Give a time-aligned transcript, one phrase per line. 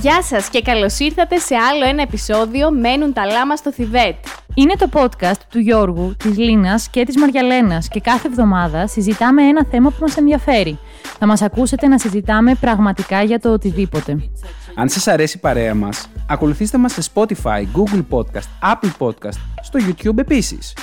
[0.00, 4.16] Γεια σας και καλώς ήρθατε σε άλλο ένα επεισόδιο «Μένουν τα λάμα στο Θιβέτ».
[4.54, 9.66] Είναι το podcast του Γιώργου, της Λίνας και της Μαριαλένας και κάθε εβδομάδα συζητάμε ένα
[9.70, 10.78] θέμα που μας ενδιαφέρει.
[11.18, 14.16] Θα μας ακούσετε να συζητάμε πραγματικά για το οτιδήποτε.
[14.74, 19.78] Αν σας αρέσει η παρέα μας, ακολουθήστε μας σε Spotify, Google Podcast, Apple Podcast, στο
[19.88, 20.76] YouTube επίσης.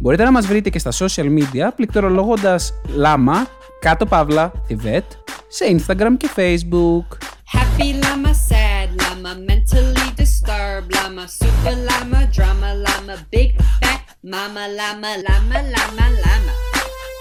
[0.00, 3.46] Μπορείτε να μας βρείτε και στα social media πληκτρολογώντας λάμα,
[3.80, 5.04] κάτω παύλα, θιβέτ,
[5.48, 7.16] σε Instagram και Facebook.
[7.56, 14.02] Happy llama, sad llama, mentally disturbed llama, super llama, drama llama, big fat
[14.32, 16.52] mama llama, llama, llama, llama.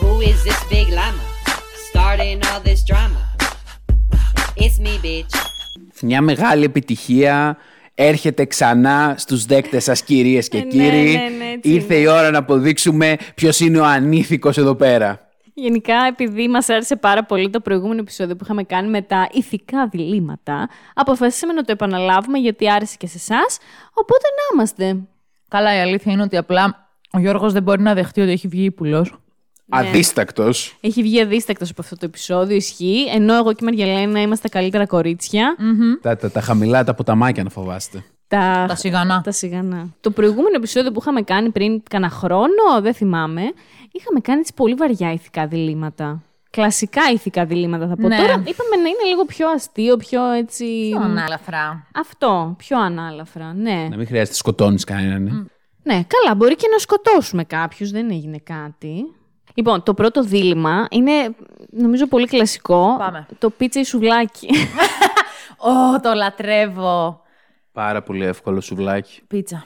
[0.01, 1.23] Who is this big llama?
[1.89, 3.21] Starting all this drama.
[4.55, 5.35] It's me, bitch.
[6.01, 7.57] Μια μεγάλη επιτυχία
[7.95, 11.11] έρχεται ξανά στους δέκτες σας κυρίες και Ε, ναι, κύριοι.
[11.11, 12.03] ναι, ναι, έτσι Ήρθε είναι.
[12.03, 15.19] η ώρα να αποδείξουμε ποιος είναι ο ανήθικος εδώ πέρα.
[15.53, 19.87] Γενικά, επειδή μας άρεσε πάρα πολύ το προηγούμενο επεισόδιο που είχαμε κάνει με τα ηθικά
[19.87, 23.57] διλήμματα, αποφασίσαμε να το επαναλάβουμε γιατί άρεσε και σε εσάς.
[23.93, 24.97] Οπότε να είμαστε.
[25.47, 28.63] Καλά, η αλήθεια είναι ότι απλά ο Γιώργος δεν μπορεί να δεχτεί ότι έχει βγει
[28.63, 29.09] ύπουλος.
[29.65, 29.79] Ναι.
[29.79, 30.77] Αδίστακτος.
[30.81, 33.05] Έχει βγει αδίστακτος από αυτό το επεισόδιο, ισχύει.
[33.13, 35.55] Ενώ εγώ και η Μαριαλένα είμαστε τα καλύτερα κορίτσια.
[36.01, 38.03] Τα, τα, τα χαμηλά, τα ποταμάκια να φοβάστε.
[38.31, 38.65] Τα...
[38.67, 39.21] Τα σιγανά.
[39.23, 39.87] Τα σιγανά.
[40.01, 43.41] Το προηγούμενο επεισόδιο που είχαμε κάνει πριν κάνα χρόνο, δεν θυμάμαι,
[43.91, 46.21] είχαμε κάνει έτσι πολύ βαριά ηθικά διλήμματα.
[46.49, 48.07] Κλασικά ηθικά διλήμματα θα πω.
[48.07, 48.17] Ναι.
[48.17, 50.89] Τώρα είπαμε να είναι λίγο πιο αστείο, πιο έτσι.
[50.91, 51.87] Πιο ανάλαφρα.
[51.95, 53.87] Αυτό, πιο ανάλαφρα, ναι.
[53.89, 55.27] Να μην χρειάζεται να σκοτώνεις κανέναν.
[55.27, 55.45] ε.
[55.83, 59.15] Ναι, καλά, μπορεί και να σκοτώσουμε κάποιους, δεν έγινε κάτι.
[59.53, 61.11] Λοιπόν, το πρώτο δίλημα είναι
[61.71, 62.95] νομίζω πολύ κλασικό.
[62.97, 63.25] Πάμε.
[63.39, 64.47] Το πίτσα ή σουβλάκι.
[65.69, 67.21] Ω, το λατρεύω.
[67.73, 69.21] Πάρα πολύ εύκολο σουβλάκι.
[69.27, 69.65] Πίτσα.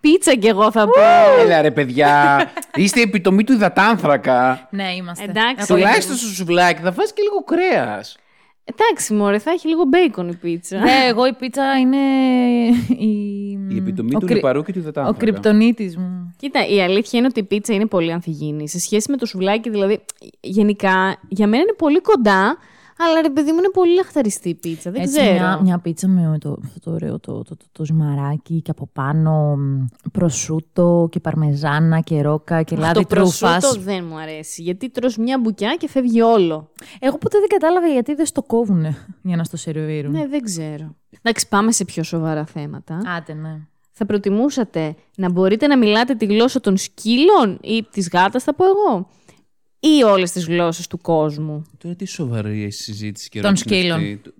[0.00, 1.00] πίτσα κι εγώ θα πω.
[1.40, 2.40] Έλα ρε παιδιά,
[2.74, 4.68] είστε η επιτομή του υδατάνθρακα.
[4.70, 5.24] Ναι, είμαστε.
[5.24, 5.66] Εντάξει.
[5.68, 8.16] Εγώ Τουλάχιστον στο σουβλάκι θα βάζει και λίγο κρέας.
[8.64, 10.78] Εντάξει, μωρέ, θα έχει λίγο μπέικον η πίτσα.
[10.78, 11.96] Ναι, εγώ η πίτσα είναι
[12.98, 13.50] η...
[13.68, 15.18] Η επιτομή ο του κρυ- λιπαρού και του Ο υδατάνθρακα.
[15.18, 16.34] κρυπτονίτης μου.
[16.38, 18.68] Κοίτα, η αλήθεια είναι ότι η πίτσα είναι πολύ ανθυγιεινή.
[18.68, 20.04] Σε σχέση με το σουβλάκι, δηλαδή,
[20.40, 22.56] γενικά, για μένα είναι πολύ κοντά,
[23.08, 24.90] αλλά ρε παιδί μου είναι πολύ λαχταριστή η πίτσα.
[24.90, 25.32] Δεν Έτσι, ξέρω.
[25.34, 28.88] Μια, μια πίτσα με το, αυτό το ωραίο το, το, το, το ζυμαράκι και από
[28.92, 33.38] πάνω μ, προσούτο και παρμεζάνα και ρόκα και λάδι το τρούφας.
[33.38, 34.62] προσούτο δεν μου αρέσει.
[34.62, 36.70] Γιατί τρως μια μπουκιά και φεύγει όλο.
[37.00, 40.12] Εγώ ποτέ δεν κατάλαβα γιατί δεν στο κόβουνε για να στο σερβίρουν.
[40.12, 40.94] Ναι, δεν ξέρω.
[41.22, 43.00] Εντάξει, πάμε σε πιο σοβαρά θέματα.
[43.16, 43.56] Άντε, ναι.
[43.92, 48.64] Θα προτιμούσατε να μπορείτε να μιλάτε τη γλώσσα των σκύλων ή της γάτας, θα πω
[48.64, 49.08] εγώ,
[49.84, 51.62] ή όλες τις γλώσσες του κόσμου.
[51.78, 53.98] Τώρα τι σοβαρή η συζήτηση και Των ερώτηση είναι σκύλων.
[53.98, 54.32] αυτή.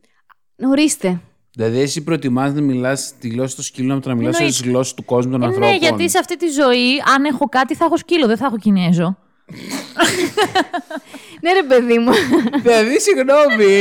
[0.71, 1.21] Ορίστε.
[1.55, 4.63] Δηλαδή, εσύ προτιμάς να μιλάς τη γλώσσα των σκύλων από το να μιλάς όλες Εννοείται.
[4.63, 7.45] τις γλώσσες του κόσμου των Ε, ανθρώπων; ναι, γιατί σε αυτή τη ζωή, αν έχω
[7.49, 9.17] κάτι, θα έχω σκύλο, δεν θα έχω Κινέζο.
[11.41, 12.13] Ναι ρε παιδί μου.
[12.63, 13.81] Δηλαδή, συγγνώμη.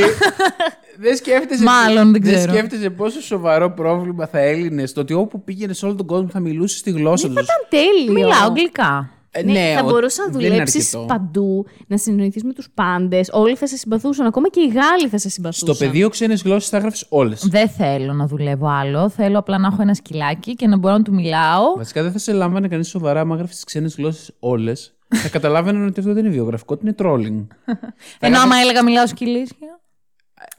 [0.97, 1.63] δεν σκέφτεσαι.
[1.63, 2.51] Μάλλον, δεν ξέρω.
[2.53, 6.39] σκέφτεσαι πόσο σοβαρό πρόβλημα θα έλυνες το ότι όπου πήγαινες σε όλο τον κόσμο θα
[6.39, 7.41] μιλούσες τη γλώσσα τους.
[7.41, 8.11] Ήταν τέλειο.
[8.13, 9.09] Μιλάω αγγλικά.
[9.33, 11.13] Ε, Ναι, θα ο- μπορούσε να δεν είναι δουλέψεις αρκετό.
[11.13, 13.29] παντού, να συνεννοηθεί με τους πάντες.
[13.33, 14.25] Όλοι θα σε συμπαθούσαν.
[14.25, 15.67] Ακόμα και οι Γάλλοι θα σε συμπαθούσαν.
[15.75, 17.47] Στο πεδίο ξένες γλώσσες θα έγραφε όλες.
[17.49, 19.09] Δεν θέλω να δουλεύω άλλο.
[19.09, 21.75] Θέλω απλά να έχω ένα σκυλάκι και να μπορώ να του μιλάω.
[21.77, 24.95] Βασικά δεν θα σε λάμβανε κανείς σοβαρά άμα έγραφε τις ξένες γλώσσες όλες.
[25.07, 27.47] θα καταλάβαιναν ότι αυτό δεν είναι βιογραφικό, ότι είναι trolling.
[28.27, 29.79] Ενώ άμα έλεγα μιλάω σκυλίσια.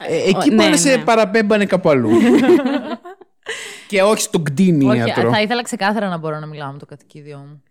[0.07, 0.75] Ε, εκεί ναι, μπορεί να ναι.
[0.77, 2.09] σε παραπέμπανε κάπου αλλού.
[3.89, 5.31] και όχι στον Όχι, κτίνιατρο.
[5.31, 7.63] θα ήθελα ξεκάθαρα να μπορώ να μιλάω με το κατοικίδιό μου.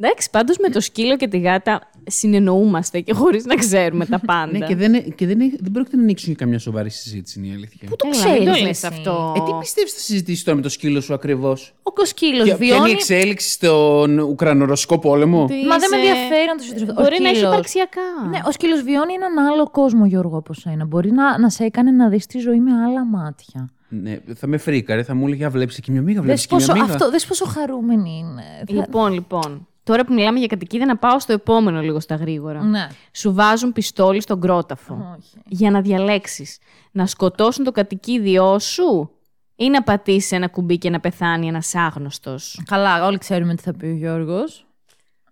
[0.00, 4.58] Εντάξει, πάντως με το σκύλο και τη γάτα συνεννοούμαστε και χωρίς να ξέρουμε τα πάντα.
[4.58, 7.52] Ναι, και, δεν, και δεν, δεν πρόκειται να ανοίξουν για καμιά σοβαρή συζήτηση, είναι η
[7.52, 7.88] αλήθεια.
[7.88, 9.34] Πού το Έλα, μην το ξέρεις λες εσύ; αυτό.
[9.36, 12.66] Ε, τι πιστεύεις θα συζητήσεις τώρα με το σκύλο σου ακριβώς; Ο κοσκύλος Ποια ποια
[12.66, 12.90] είναι βιώνει...
[12.90, 16.92] η εξέλιξη στον Ουκρανορωσικό πόλεμο; Τι Μα δεν με είσαι- ενδιαφέρει να το συντηρήσω.
[16.98, 18.00] Ο Μπορεί να έχει σκύλος- υπαρξιακά.
[18.30, 20.84] Ναι, ο σκύλος βιώνει έναν άλλο κόσμο, Γιώργο, από σένα.
[20.86, 23.68] Μπορεί να, να σε έκανε να δεις τη ζωή με άλλα μάτια.
[23.88, 26.54] Ναι, θα με φρίκαρε, θα μου έλεγε «Α, βλέπεις εκεί μια μίγα, βλέπεις Δες εκεί
[26.54, 26.94] μια πόσο, μίγα.
[26.94, 28.42] αυτό, δες πόσο χαρούμενη είναι.
[28.66, 29.68] Θα- Λοιπόν, λοιπόν.
[29.88, 32.62] Τώρα που μιλάμε για κατοικίδια, να πάω στο επόμενο λίγο στα γρήγορα.
[32.62, 32.88] Ναι.
[33.12, 35.16] Σου βάζουν πιστόλι στον κρόταφο.
[35.18, 35.38] Όχι.
[35.46, 36.58] Για να διαλέξεις.
[36.90, 39.10] Να σκοτώσουν το κατοικίδιό σου
[39.56, 42.62] ή να πατήσεις ένα κουμπί και να πεθάνει ένας άγνωστος.
[42.64, 44.66] Καλά, όλοι ξέρουμε τι θα πει ο Γιώργος.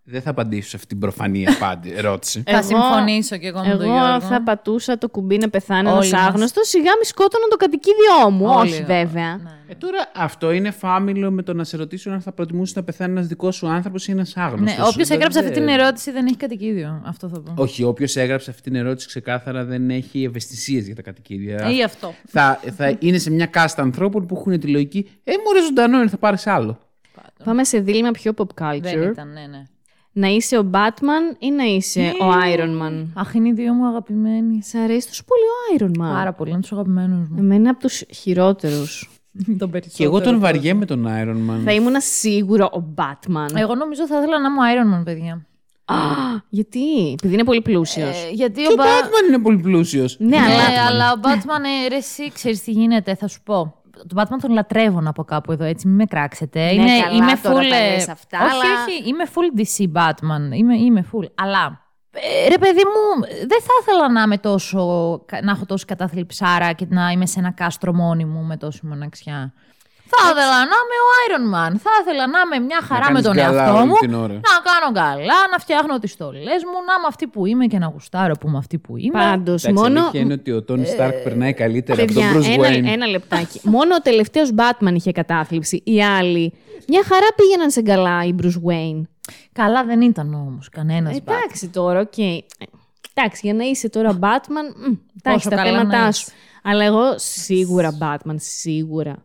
[0.09, 2.43] Δεν θα απαντήσω σε αυτή την προφανή απάντη, ερώτηση.
[2.47, 4.21] Θα συμφωνήσω κι εγώ με τον Εγώ Γιώργο.
[4.21, 6.27] θα πατούσα το κουμπί να πεθάνει Όλοι ένας μας.
[6.29, 8.47] άγνωστος, σιγά μη σκότωναν το κατοικίδιό μου.
[8.47, 8.87] Όλοι, Όχι ναι.
[8.87, 9.41] βέβαια.
[9.69, 13.13] Ε, τώρα αυτό είναι φάμιλο με το να σε ρωτήσουν αν θα προτιμούσε να πεθάνει
[13.13, 14.79] ένας δικός σου άνθρωπος ή ένας άγνωστος.
[14.79, 17.03] Ναι, όποιος έγραψε αυτή την ερώτηση δεν έχει κατοικίδιο.
[17.07, 17.53] Αυτό θα πω.
[17.57, 21.71] Όχι, όποιος έγραψε αυτή την ερώτηση ξεκάθαρα δεν έχει ευαισθησίες για τα κατοικίδια.
[21.77, 22.15] Ή αυτό.
[22.27, 25.99] θα, θα είναι σε μια κάστα ανθρώπων που έχουν τη λογική Ε, μου ρε ζωντανό
[25.99, 26.79] είναι, θα πάρεις άλλο.
[27.45, 29.11] Πάμε σε δίλημα πιο pop Δεν culture.
[29.13, 29.63] ήταν, ναι, ναι.
[30.19, 32.09] Να είσαι ο Batman ή να είσαι Ναι.
[32.09, 34.63] ο Iron Man; Αχ, είναι οι δύο μου αγαπημένοι.
[34.63, 36.15] Σ' αρέσει τόσο πολύ ο Iron Man.
[36.15, 37.37] Πάρα πολύ, είναι τους αγαπημένους μου.
[37.39, 39.11] Εμένα είναι από τους χειρότερους.
[39.59, 41.61] τον Και εγώ τον βαριέμαι τον Iron Man.
[41.65, 43.55] Θα ήμουν σίγουρα ο Batman.
[43.57, 45.47] Εγώ νομίζω θα ήθελα να είμαι ο Iron Man, παιδιά.
[45.85, 45.95] Α,
[46.49, 48.25] γιατί, επειδή είναι πολύ πλούσιος.
[48.25, 50.17] Ε, γιατί Και ο ο Ba- Batman είναι πολύ πλούσιος.
[50.19, 53.75] ναι, Ναι, αλλά αλλά ο Batman, ε, ρε, εσύ ξέρεις τι γίνεται, θα σου πω.
[54.09, 56.61] Τον Batman τον λατρεύω να από κάπου εδώ, έτσι, μην με κράξετε.
[56.65, 57.69] Ναι, είναι, καλά, είμαι τώρα full.
[57.69, 60.55] τα ε, λες αυτά, όχι, αλλά- όχι, είμαι full DC Batman.
[60.57, 61.25] Είμαι, είμαι full.
[61.35, 61.81] Αλλά.
[62.11, 64.81] ε, ρε παιδί μου, δεν θα ήθελα να, είμαι τόσο,
[65.43, 69.53] να έχω τόση κατάθλιψάρα και να είμαι σε ένα κάστρο μόνη μου με τόση μοναξιά.
[70.13, 71.73] Θα ήθελα να είμαι ο Iron Man.
[71.85, 73.95] Θα ήθελα να είμαι μια χαρά με κάνεις τον γκάλα εαυτό όλη μου.
[74.01, 74.33] την ώρα.
[74.35, 77.87] Να κάνω καλά, να φτιάχνω τις στολές μου, να είμαι αυτή που είμαι και να
[77.87, 79.19] γουστάρω που είμαι αυτή που είμαι.
[79.21, 80.01] πάντως Εντάξει, μόνο...
[80.01, 82.93] αλήθεια είναι ότι ο Τόνι Σταρκ περνάει καλύτερα από τον Παιδιά, Bruce ένα, Wayne.
[82.93, 83.61] ένα λεπτάκι.
[83.75, 85.83] Μόνο ο τελευταίος Batman είχε κατάθλιψη.
[85.85, 86.53] Οι άλλοι,
[86.89, 89.01] μια χαρά πήγαιναν σε καλά οι Bruce Wayne.
[89.53, 91.17] Καλά δεν ήταν όμως κανένας.
[91.17, 92.19] Εντάξει τώρα, οκ.
[92.19, 92.39] Ε,
[93.19, 96.21] Εντάξει, για να είσαι τώρα Batman, μ, εντάξει, Πόσο τα καλά να θέματα είσαι.
[96.21, 96.31] σου.
[96.63, 99.25] Αλλά εγώ σίγουρα Batman, σίγουρα.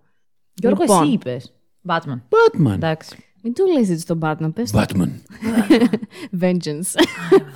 [0.62, 1.04] Γιώργο, Λοιπόν.
[1.04, 1.54] εσύ είπες.
[1.88, 2.22] Batman.
[2.30, 2.72] Batman.
[2.74, 3.26] Εντάξει.
[3.44, 4.80] Μην του λες έτσι τον Batman, πες το.
[4.82, 5.10] Batman.
[6.42, 6.92] Vengeance.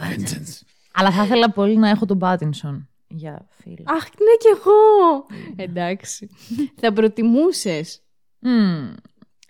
[0.04, 0.62] Vengeance.
[0.94, 3.84] Αλλά θα ήθελα πολύ να έχω τον Πάτινσον για φίλο.
[3.84, 5.26] Αχ, ναι κι εγώ.
[5.56, 6.30] Εντάξει.
[6.76, 8.02] Θα προτιμούσες
[8.40, 8.94] Μμμ.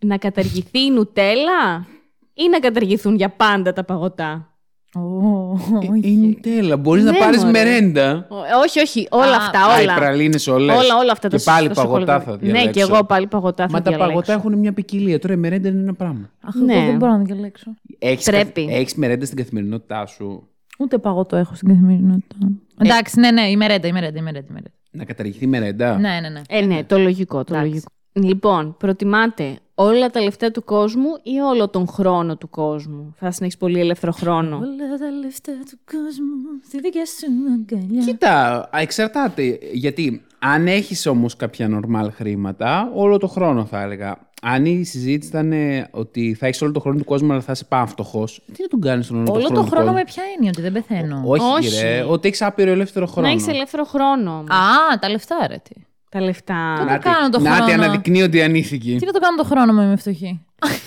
[0.02, 1.88] να καταργηθεί η νουτέλα
[2.34, 4.55] ή να καταργηθούν για πάντα τα παγωτά;
[4.96, 5.52] Ω,
[5.92, 6.12] όχι.
[6.12, 6.78] Είναι τέλα.
[6.78, 7.52] Μπορείς να Ναι, πάρεις μωρέ.
[7.64, 8.28] μερέντα.
[8.30, 9.96] Ω, όχι, όχι, όλα Α, αυτά, Α, οι όλα.
[9.96, 10.76] πραλίνες όλες.
[10.78, 12.46] Όλα, όλα αυτά Και τα πάλι τα παγωτά θα σοκολάτα.
[12.46, 12.72] Ναι, διαλέξω.
[12.72, 14.08] και εγώ πάλι παγωτά θα Μα τα διαλέξω.
[14.14, 15.20] παγωτά έχουν μια ποικιλία.
[15.20, 16.30] Τώρα η μερέντα είναι ένα πράγμα.
[16.42, 16.74] Αχ, Ναι.
[16.76, 17.74] εγώ δεν μπορώ να διαλέξω.
[18.00, 18.68] Έχεις, Πρέπει.
[18.72, 20.48] Έχεις μερέντα στην καθημερινότητά σου.
[20.80, 22.36] Ούτε παγωτό έχω στην καθημερινότητα.
[22.82, 24.46] Εντάξει, ναι, ναι, η μερέντα, η μερέντα, η μερέντα.
[24.50, 24.72] η μερέντα.
[24.92, 25.98] Να καταργηθεί η μερέντα.
[25.98, 26.42] Ναι, ναι, ναι.
[26.50, 27.70] Ε, ναι, το λογικό, το Εντάξει.
[27.70, 27.88] λογικό.
[28.24, 33.36] Λοιπόν, προτιμάτε όλα τα λεφτά του κόσμου ή όλο τον χρόνο του κόσμου; Θα να
[33.46, 34.56] έχεις πολύ ελεύθερο χρόνο.
[34.56, 38.06] Όλα τα λεφτά του κόσμου στη δικιά σου αγκαλιά.
[38.06, 39.60] Κοίτα, α, εξαρτάται.
[39.74, 44.18] Γιατί αν έχεις όμως κάποια νορμάλ χρήματα, όλο το χρόνο θα έλεγα.
[44.42, 47.52] Αν η συζήτηση ήταν ε, ότι θα έχεις όλο το χρόνο του κόσμου, αλλά θα
[47.52, 49.64] είσαι πανφτωχό, τι να τον κάνεις τον όλο, Όλο το το χρόνο.
[49.64, 51.82] του χρόνο κόσμου; με ποια έννοια, ότι δεν πεθαίνω; Όχι, Όχι.
[51.82, 53.28] ρε, ότι έχεις άπειρο ελεύθερο χρόνο.
[53.28, 54.32] Να έχει ελεύθερο χρόνο.
[54.32, 54.50] όμως.
[54.50, 55.58] Α, τα λεφτά, ρε.
[55.58, 55.82] Τι.
[56.16, 56.76] Τα λεφτά.
[56.78, 57.84] το Νάτι, κάνω το Νάτι, χρόνο.
[57.84, 58.96] αναδεικνύει ότι ανήθικη.
[59.00, 60.42] Τι να το κάνω το χρόνο μου, είμαι φτωχή.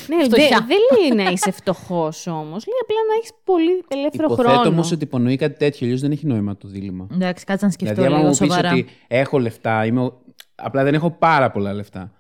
[0.08, 0.66] Ναι, δε- φτωχιά.
[0.69, 0.78] δεν
[1.14, 2.66] λέει να είσαι φτωχός όμως.
[2.66, 4.69] Λέει απλά να έχεις πολύ ελεύθερο Υποθέτω χρόνο.
[4.69, 7.06] όμως ότι υπονοεί κάτι τέτοιο, αλλιώς δεν έχει νόημα το δίλημα.
[7.12, 8.70] Εντάξει, κάτσε να σκεφτώ Δηλαδή, άμα λίγο μου πεις σοβαρά.
[8.72, 10.00] ότι έχω λεφτά, είμαι...
[10.00, 10.20] ο-
[10.54, 12.10] απλά δεν έχω πάρα πολλά λεφτά.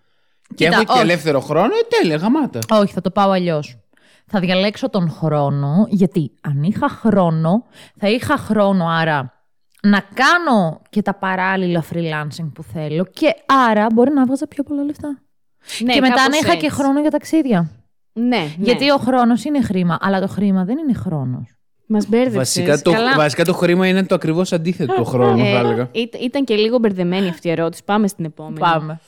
[0.54, 1.00] Και Κοίτα, έχω και όχι.
[1.00, 2.58] ελεύθερο χρόνο, ε, τέλεια, γαμάτα.
[2.70, 3.78] Όχι, θα το πάω αλλιώς.
[4.26, 7.64] Θα διαλέξω τον χρόνο, γιατί αν είχα χρόνο,
[7.96, 9.37] θα είχα χρόνο άρα
[9.82, 14.82] να κάνω και τα παράλληλα freelancing που θέλω και άρα μπορεί να βγάζα πιο πολλά
[14.82, 15.22] λεφτά.
[15.78, 16.80] Ναι, και μετά να κάπως είχα και έτσι.
[16.80, 17.70] χρόνο για ταξίδια.
[18.12, 18.52] Ναι, ναι.
[18.58, 21.52] Γιατί ο χρόνος είναι χρήμα, αλλά το χρήμα δεν είναι χρόνος.
[21.86, 22.36] Μας μπέρδεψες.
[22.36, 25.90] Βασικά το, βασικά το χρήμα είναι το ακριβώς αντίθετο του χρόνου, θα έλεγα.
[26.20, 27.84] ήταν και λίγο μπερδεμένη αυτή η ερώτηση.
[27.84, 28.58] Πάμε στην επόμενη.
[28.58, 29.00] Πάμε.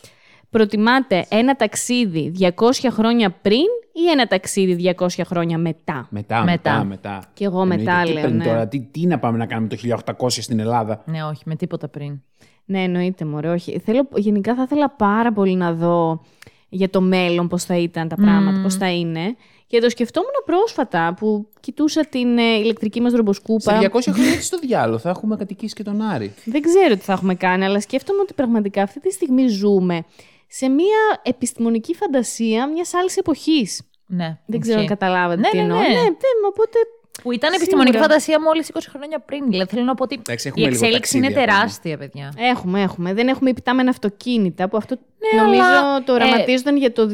[0.51, 6.85] Προτιμάτε ένα ταξίδι 200 χρόνια πριν ή ένα ταξίδι 200 χρόνια μετά; Μετά, μετά, Μετά.
[6.85, 7.23] μετά.
[7.35, 7.83] Κι εγώ Εννοείται.
[7.85, 8.45] μετά Τι λέω, παίρνει ναι.
[8.45, 9.77] Τώρα, τι, τι να πάμε να κάνουμε το
[10.19, 12.21] 1800 στην Ελλάδα; Ναι, όχι, με τίποτα πριν.
[12.65, 13.79] Ναι, εννοείται, μωρέ, όχι.
[13.85, 16.21] Θέλω, γενικά θα ήθελα πάρα πολύ να δω
[16.69, 19.37] για το μέλλον πώς θα ήταν τα πράγματα, πώς θα είναι.
[19.67, 23.81] Και το σκεφτόμουν πρόσφατα που κοιτούσα την ε, ηλεκτρική μας ρομποσκούπα.
[23.81, 26.35] Σε 200 χρόνια τι στο διάλογο, θα έχουμε κατοικήσει και τον Άρη.
[26.45, 30.05] Δεν ξέρω τι θα έχουμε κάνει, αλλά σκέφτομαι ότι πραγματικά αυτή τη στιγμή ζούμε
[30.53, 33.83] σε μια επιστημονική φαντασία μιας άλλης εποχής.
[34.07, 34.39] Ναι.
[34.47, 34.97] Δεν ξέρω αν ισχύει.
[34.99, 35.79] καταλάβατε Ναι, τι ναι, εννοώ.
[35.79, 35.87] ναι.
[35.89, 36.79] ναι, ναι, οπότε
[37.23, 37.55] Που ήταν Σίγουρα.
[37.57, 39.49] επιστημονική φαντασία μόλις 20 χρόνια πριν.
[39.51, 41.61] Δηλαδή θέλω να πω ότι Εντάξει, η έχουμε λίγο εξέλιξη είναι ταξίδια ακόμα.
[41.63, 42.33] τεράστια, παιδιά.
[42.37, 43.13] έχουμε, έχουμε.
[43.15, 44.97] Δεν έχουμε υπτάμενα αυτοκίνητα που αυτό
[45.33, 47.13] Ναι, νομίζω αλλά, το ε, οραματίζονταν για το 2000.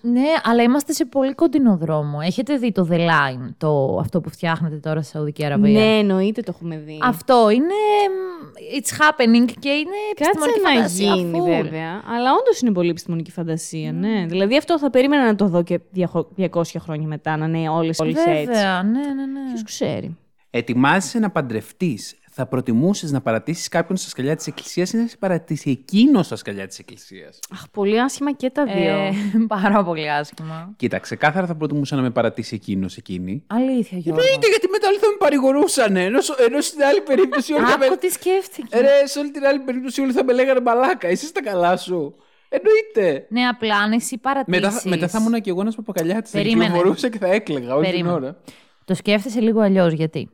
[0.00, 2.18] Ναι, αλλά είμαστε σε πολύ κοντινό δρόμο.
[2.22, 6.42] Έχετε δει το The Line, το, αυτό που φτιάχνετε τώρα στη Σαουδική Αραβία; Ναι, εννοείται
[6.42, 6.98] το έχουμε δει.
[7.02, 7.64] Αυτό είναι.
[7.64, 8.46] μ,
[8.78, 11.14] It's happening και είναι επιστημονική Κάτσε να φαντασία.
[11.14, 11.44] γίνει full.
[11.62, 12.02] βέβαια.
[12.14, 14.26] Αλλά όντως είναι πολύ επιστημονική φαντασία, ναι.
[14.28, 18.12] Δηλαδή αυτό θα περίμενα να το δω και 200 χρόνια μετά, να είναι όλες έτσι.
[18.12, 19.46] Βέβαια, ναι, ναι, ναι.
[19.48, 20.16] Ποιος ξέρει.
[20.50, 22.14] Ετοιμάζεσαι να παντρευτείς.
[22.40, 26.36] Θα προτιμούσες να παρατήσεις κάποιον στα σκαλιά της Εκκλησίας ή να σε παρατήσει εκείνος στα
[26.36, 28.74] σκαλιά της Εκκλησίας; Αχ, πολύ άσχημα και τα δύο.
[28.96, 29.12] Ε,
[29.54, 30.72] πάρα πολύ άσχημα.
[30.76, 33.42] Κοίτα, ξεκάθαρα θα προτιμούσα να με παρατήσει εκείνος εκείνη.
[33.46, 34.22] Αλήθεια, Γιώργο.
[34.22, 35.96] Εννοείται γιατί μετά όλοι θα με παρηγορούσαν.
[35.96, 37.84] Ενώ, ενώ στην άλλη περίπτωση όλοι θα με.
[37.86, 38.78] Άκου τι σκέφτηκε.
[38.80, 41.08] Ρε, σε όλη την άλλη περίπτωση όλοι θα με λέγανε μαλάκα.
[41.08, 42.14] Εσύ τα καλά σου.
[42.48, 43.26] Εννοείται.
[43.30, 44.60] Ναι, απλά αν εσύ παρατήσεις...
[44.60, 46.30] Μετά, θα- μετά θα ήμουν και εγώ ένας παπακαλιά τη.
[46.30, 46.64] Θα Περίμενε.
[46.70, 48.14] κυκλοφορούσα και θα έκλαιγα όλη Περίμενε.
[48.16, 48.36] την ώρα.
[48.84, 50.30] Το σκέφτεσαι λίγο αλλιώς γιατί;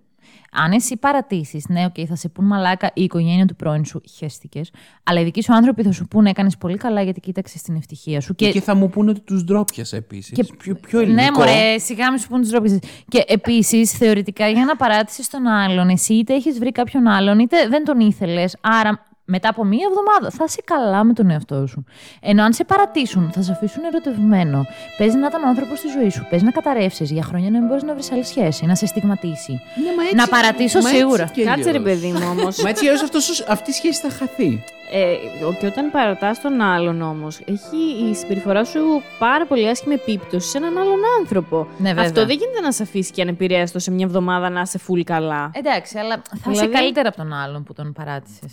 [0.54, 4.70] Αν εσύ παρατήσεις, ναι, οκ, θα σε πούν μαλάκα η οικογένεια του πρώην σου, χέστηκες.
[5.02, 8.20] Αλλά οι δικοί σου άνθρωποι θα σου πούνε έκανες πολύ καλά γιατί κοίταξες την ευτυχία
[8.20, 8.34] σου.
[8.34, 10.32] Και, θα μου πούνε ότι τους ντρόπιασε επίσης.
[10.32, 11.22] Και- Πιο, πιο ελληνικό.
[11.22, 12.78] Ναι, μωρέ, σιγά μη σου πούν τι ντρόπιες.
[13.08, 17.68] Και επίσης, θεωρητικά, για να παράτησες τον άλλον, εσύ είτε έχεις βρει κάποιον άλλον, είτε
[17.68, 18.56] δεν τον ήθελες.
[18.60, 21.84] Άρα, μετά από μία εβδομάδα θα είσαι καλά με τον εαυτό σου.
[22.20, 24.66] Ενώ αν σε παρατήσουν, θα σε αφήσουν ερωτευμένο.
[24.98, 26.26] Παίζει να ήταν ο άνθρωπος στη ζωής σου.
[26.30, 29.52] Παίζει να καταρρεύσεις για χρόνια να μην μπορείς να βρεις άλλη σχέση, να σε στιγματίσει.
[29.52, 31.24] Ναι, μα έτσι- Να παρατήσω μα έτσι σίγουρα.
[31.24, 31.82] κι Κάτσε ρε αλλιώς.
[31.82, 32.62] παιδί μου όμως.
[32.62, 34.64] Μα έτσι αλλιώς αυτός- αυτή η σχέση θα χαθεί.
[34.92, 37.76] Ε, ο- και όταν παρατάς τον άλλον όμως, έχει
[38.10, 41.66] η συμπεριφορά σου πάρα πολύ άσχημη επίπτωση σε έναν άλλον άνθρωπο.
[41.78, 42.04] Ναι, βέβαια.
[42.04, 45.50] Αυτό δεν γίνεται να σε αφήσει και ανεπηρέαστο σε μια εβδομάδα να είσαι full καλά.
[45.54, 48.52] Εντάξει, αλλά θα είσαι Δηλαδή- καλύτερα από τον άλλον που τον παράτησες.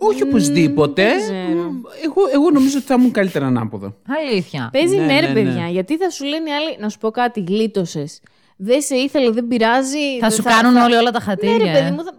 [0.00, 1.02] Όχι οπωσδήποτε.
[1.04, 1.70] δεν ξέρω.
[1.70, 3.94] Μ, Εγώ, εγώ νομίζω ότι θα ήμουν καλύτερα ανάποδα.
[4.30, 4.68] Αλήθεια.
[4.72, 5.32] Παίζει Ναι, ναι, ναι, ρε ναι.
[5.32, 5.68] παιδιά.
[5.68, 8.20] Γιατί θα σου λένε οι άλλοι, να σου πω κάτι, γλίτωσες.
[8.56, 10.18] Δεν σε ήθελε, δεν πειράζει.
[10.20, 11.56] Θα δεν σου κάνουν όλοι όλα τα Ναι, χατήρια.
[11.56, 11.72] ρε ε.
[11.82, 12.04] παιδί μου.
[12.04, 12.12] Θα...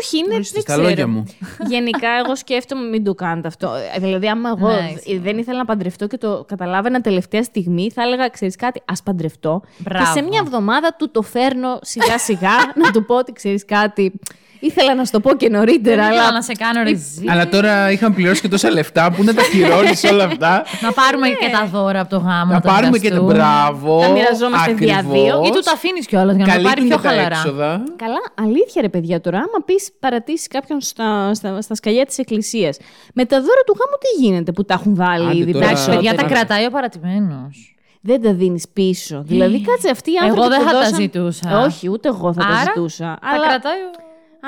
[0.00, 0.34] Όχι, είναι.
[0.34, 0.88] Ορίστε, δεν στα ξέρω.
[0.88, 1.24] λόγια μου.
[1.72, 3.70] Γενικά, εγώ σκέφτομαι μην το κάνετε αυτό.
[3.94, 5.18] Ε, Δηλαδή, άμα εγώ Ναι, ισχύει.
[5.18, 9.62] δεν ήθελα να παντρευτώ και το καταλάβαινα τελευταία στιγμή, θα έλεγα, ξέρεις κάτι, ας παντρευτώ.
[9.78, 10.04] Μπράβο.
[10.04, 14.12] Και σε μια εβδομάδα του το φέρνω σιγά-σιγά να του πω ότι ξέρεις κάτι.
[14.60, 16.32] Ήθελα να σου το πω και νωρίτερα, Δεν ήθελα αλλά.
[16.32, 17.24] να σε κάνω ρεζί.
[17.28, 20.64] Αλλά τώρα είχαμε πληρώσει και τόσα λεφτά που να τα πληρώνεις όλα αυτά.
[20.80, 22.52] Να πάρουμε και τα δώρα από το γάμο.
[22.52, 23.34] να τα πάρουμε και το μοιραστούμε.
[23.34, 24.00] μπράβο.
[24.00, 25.20] Τα μοιραζόμαστε δια δύο.
[25.20, 25.48] ακριβώς.
[25.48, 27.36] Ή του τα αφήνεις κιόλας για να το πάρει Καλύπτουν πιο και τα χαλαρά.
[27.36, 27.82] έξοδα.
[27.96, 29.36] Καλά, αλήθεια ρε παιδιά τώρα.
[29.38, 32.76] Άμα πεις παρατήσεις κάποιον στα, στα, στα σκαλιά της εκκλησίας,
[33.14, 35.64] με τα δώρα του γάμου τι γίνεται που τα έχουν βάλει Άντε ήδη τώρα.
[35.64, 36.34] Εντάξει, παιδιά, τα περισσότερα.
[36.46, 37.72] κρατάει ο παρατημένος.
[38.00, 39.22] Δεν τα δίνεις πίσω.
[39.26, 40.40] Δηλαδή, κάτσε αυτοί οι άνθρωποι.
[40.40, 41.60] Εγώ δεν που θα τα δώσαν- ζητούσα.
[41.66, 43.18] Όχι, ούτε εγώ θα τα Άρα, ζητούσα.
[43.20, 43.78] Τα Αλλά, κρατάει.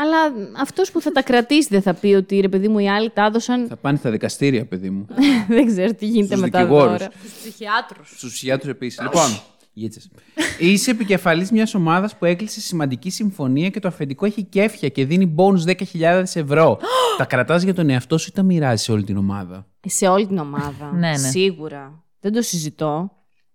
[0.01, 2.89] Ο- αλλά αυτός που θα τα κρατήσει δεν θα πει ότι ρε παιδί μου οι
[2.89, 3.67] άλλοι τα έδωσαν.
[3.69, 5.07] Θα πάνε στα δικαστήρια, παιδί μου.
[5.49, 6.91] δεν ξέρω τι γίνεται Στους με τα δικηγόρους.
[6.99, 7.11] δώρα.
[7.19, 8.09] Στους ψυχιάτρους.
[8.17, 9.01] Στους ψυχιάτρους επίσης.
[9.03, 9.41] λοιπόν,
[9.73, 10.11] γίτσες.
[10.59, 15.35] Είσαι επικεφαλής μιας ομάδας που έκλεισε σημαντική συμφωνία και το αφεντικό έχει κέφια και δίνει
[15.37, 16.79] bonus 10.000 ευρώ.
[17.19, 20.27] τα κρατάς για τον εαυτό σου ή τα μοιράζεις σε όλη την ομάδα; Σε όλη
[20.27, 20.91] την ομάδα.
[20.95, 21.17] Ναι, ναι.
[21.17, 22.03] Σίγουρα.
[22.21, 23.11] Δεν το συζητώ.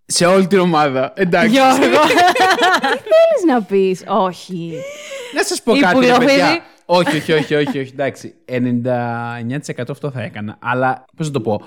[0.06, 1.14] Σε όλη την ομάδα.
[1.16, 1.56] Εντάξει.
[3.12, 4.74] Θέλεις να πεις, Όχι.
[5.36, 6.26] Να σας πω Η κάτι, ρε πουλοβίδη.
[6.26, 6.62] παιδιά.
[6.86, 7.92] όχι, όχι, όχι, όχι, όχι.
[7.94, 8.34] Εντάξει.
[8.46, 10.58] 99% αυτό θα έκανα.
[10.60, 11.62] Αλλά πώς να το πω.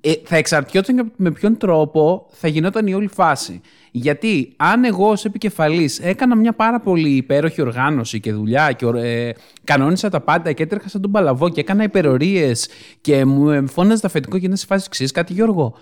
[0.00, 3.60] Ε, θα εξαρτιόταν και με ποιον τρόπο θα γινόταν η όλη φάση.
[3.90, 9.30] Γιατί αν εγώ ως επικεφαλής έκανα μια πάρα πολύ υπέροχη οργάνωση και δουλειά και ε,
[9.64, 12.68] κανόνισα τα πάντα και έτρεχα σαν τον παλαβό και έκανα υπερορίες
[13.00, 15.74] και μου ε, φώναζε τα αφεντικό και να σε φάση ξέρεις κάτι Γιώργο.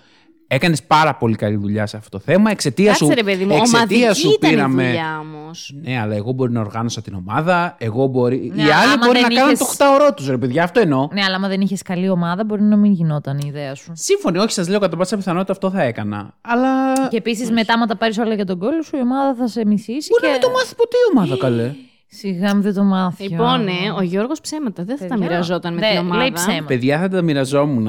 [0.47, 2.51] Έκανες πάρα πολύ καλή δουλειά σε αυτό το θέμα.
[2.51, 4.83] Εξαιτίας σου, Κάτσε ρε παιδί μου, εξαιτίας ομαδική σου ήταν πήραμε.
[4.83, 5.73] η δουλειά όμως.
[5.81, 7.75] Ναι, αλλά εγώ μπορεί να οργάνωσα την ομάδα.
[7.79, 8.51] Εγώ μπορεί...
[8.55, 10.37] Ναι, Οι αλλά άλλοι άμα μπορεί να δεν κάνουν είχες- το 8 ώρο τους, ρε
[10.37, 10.63] παιδιά.
[10.63, 11.07] Αυτό εννοώ.
[11.11, 13.91] Ναι, αλλά άμα δεν είχες καλή ομάδα, μπορεί να μην γινόταν η ιδέα σου.
[13.95, 16.33] Σύμφωνοι, όχι, σας λέω κατά πάσα πιθανότητα αυτό θα έκανα.
[16.41, 16.93] Αλλά.
[17.09, 19.65] Και επίσης μετά, άμα τα πάρεις όλα για τον κόλλο σου, η ομάδα θα σε
[19.65, 20.09] μισήσει.
[20.09, 20.27] Μπορεί και...
[20.27, 21.75] να μην το μάθεις ποτέ η ομάδα, καλέ.
[22.07, 23.23] Σιγά μην δεν το μάθει.
[23.23, 25.29] Λοιπόν, ναι, ο Γιώργος ψέματα δεν θα τα Παιδιά.
[25.29, 26.17] μοιραζόταν με Ναι, την ομάδα.
[26.17, 26.65] λέει ψέματα.
[26.65, 27.87] Παιδιά θα τα μοιραζόμουν.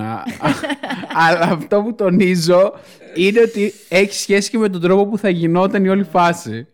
[1.26, 2.73] αλλά αυτό που τονίζω
[3.14, 6.66] είναι ότι έχει σχέση και με τον τρόπο που θα γινόταν η όλη φάση.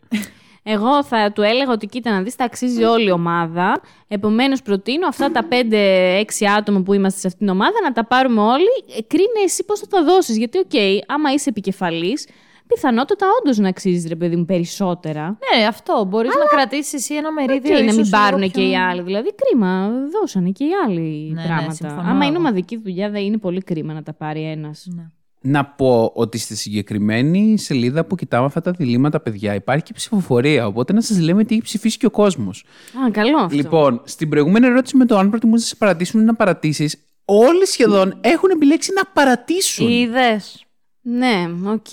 [0.64, 3.80] Εγώ θα του έλεγα ότι κοίτα να δεις, τα αξίζει όλη η ομάδα.
[4.08, 8.40] Επομένως, προτείνω αυτά τα 5-6 άτομα που είμαστε σε αυτήν την ομάδα να τα πάρουμε
[8.40, 8.64] όλοι.
[8.98, 10.36] Ε, Κρίνε εσύ πώς θα τα δώσεις.
[10.36, 10.70] Γιατί, οκ,
[11.06, 12.26] άμα είσαι επικεφαλής,
[12.74, 15.22] πιθανότατα όντως να αξίζεις ρε παιδί μου περισσότερα.
[15.56, 16.04] Ναι, αυτό.
[16.08, 17.60] Μπορείς να κρατήσεις εσύ ένα μερίδιο.
[17.62, 19.02] Και να ίσως μην λίγο πάρουν πιο- και οι άλλοι.
[19.02, 21.72] Δηλαδή, κρίμα, δώσανε και οι άλλοι Ναι, ναι, πράγματα.
[21.72, 22.36] συμφωνώ άμα είναι εγώ.
[22.36, 24.86] ομαδική δουλειά, δεν είναι πολύ κρίμα να τα πάρει ένας.
[24.94, 25.02] Ναι.
[25.44, 30.66] Να πω ότι στη συγκεκριμένη σελίδα που κοιτάμε αυτά τα διλήμματα, παιδιά, υπάρχει και ψηφοφορία.
[30.66, 32.64] Οπότε να σας λέμε τι έχει ψηφίσει και ο κόσμος.
[33.06, 33.56] Α, καλό αυτό.
[33.56, 37.66] Λοιπόν, στην προηγούμενη ερώτηση με το αν προτιμούσε να σε παρατήσουν ή να παρατήσεις, όλοι
[37.66, 39.88] σχεδόν έχουν επιλέξει να παρατήσουν.
[39.88, 40.64] Είδες.
[41.02, 41.92] Ναι, οκ.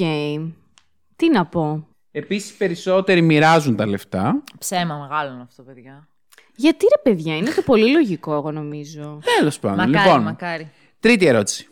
[1.19, 4.43] Τι να πω; Επίσης, περισσότεροι μοιράζουν τα λεφτά.
[4.59, 6.07] Ψέμα μεγάλο είναι αυτό, παιδιά.
[6.55, 9.19] Γιατί ρε παιδιά, είναι το πολύ λογικό, εγώ νομίζω.
[9.37, 9.89] Τέλος πάντων.
[9.89, 10.71] Μακάρι, λοιπόν, μακάρι.
[10.99, 11.67] τρίτη ερώτηση.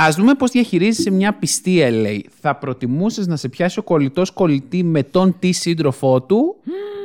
[0.00, 2.28] Α δούμε πώς διαχειρίζεσαι μια πιστή λέει.
[2.40, 6.56] Θα προτιμούσες να σε πιάσει ο κολλητός κολλητή με τον τι σύντροφό του,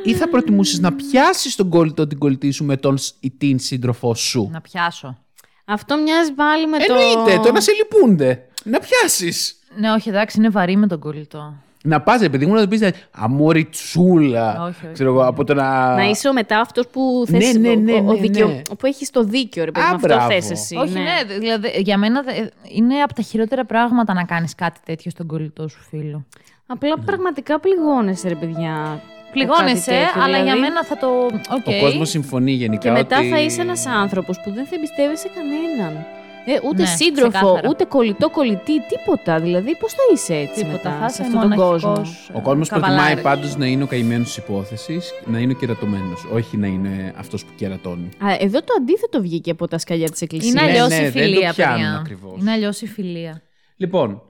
[0.04, 3.60] ή θα προτιμούσες να πιάσεις τον κολλητό την κολλητή σου με τον σ- ή την
[3.60, 5.18] σύντροφό σου; Να πιάσω.
[5.66, 6.94] Αυτό μοιάζει πάλι με το.
[6.94, 8.48] Εννοείται, το να σε λυπούνται.
[8.64, 9.60] Να πιάσεις.
[9.76, 11.54] Ναι, όχι, εντάξει, είναι βαρύ με τον κολλητό.
[11.84, 14.52] Να πας, επειδή μου να του πεις Αμοριτσούλα.
[14.62, 14.94] Όχι, όχι.
[14.94, 15.96] Ξέρω εγώ, από το να.
[15.96, 18.62] Να είσαι ο μετά αυτός που Ναι, θες, ναι, ναι, ο- ο ναι, δικαιο- ναι.
[18.80, 19.96] που έχεις το δίκιο, ρε παιδί Α, μου.
[19.96, 20.32] Αυτό μπράβο.
[20.32, 20.76] θες εσύ.
[20.76, 22.32] όχι, ναι, δηλαδή για μένα δε-
[22.72, 26.26] είναι από τα χειρότερα πράγματα να κάνεις κάτι τέτοιο στον κολλητό σου φίλο.
[26.68, 29.02] Απλά πραγματικά πληγώνεσαι, ρε παιδιά.
[29.32, 30.62] Πληγώνεσαι, από κάτι τέτοιο, αλλά για δηλαδή.
[30.62, 31.08] μένα θα το.
[31.56, 31.68] οκ.
[31.68, 32.82] Ο κόσμος συμφωνεί γενικά.
[32.84, 33.30] Και μετά ότι...
[33.30, 36.06] θα είσαι ένας άνθρωπος που δεν θα εμπιστεύεσαι κανέναν.
[36.48, 37.70] Ε, ούτε Ναι, σύντροφο, ξεκάθαρα.
[37.70, 39.40] ούτε κολλητό κολλητή, τίποτα.
[39.40, 40.90] Δηλαδή, πώς θα είσαι έτσι Τίποτα.
[40.90, 43.24] μετά, Θα σε είσαι αυτόν τον κόσμο; μοναχικός, Ο κόσμος ε, προτιμάει καβαλάρης.
[43.24, 47.46] πάντως να είναι ο καημένος της υπόθεσης, να είναι ο κερατωμένος, όχι να είναι αυτός
[47.46, 48.10] που κερατώνει.
[48.24, 50.52] Α, εδώ το αντίθετο βγήκε από τα σκαλιά της Εκκλησίας.
[50.54, 51.98] Είναι Ναι, αλλιώς ναι, η δεν το φιλία, πιάνουν παιδιά.
[52.00, 52.42] ακριβώς.
[52.42, 53.42] Είναι αλλιώς η φιλία.
[53.78, 54.22] Λοιπόν,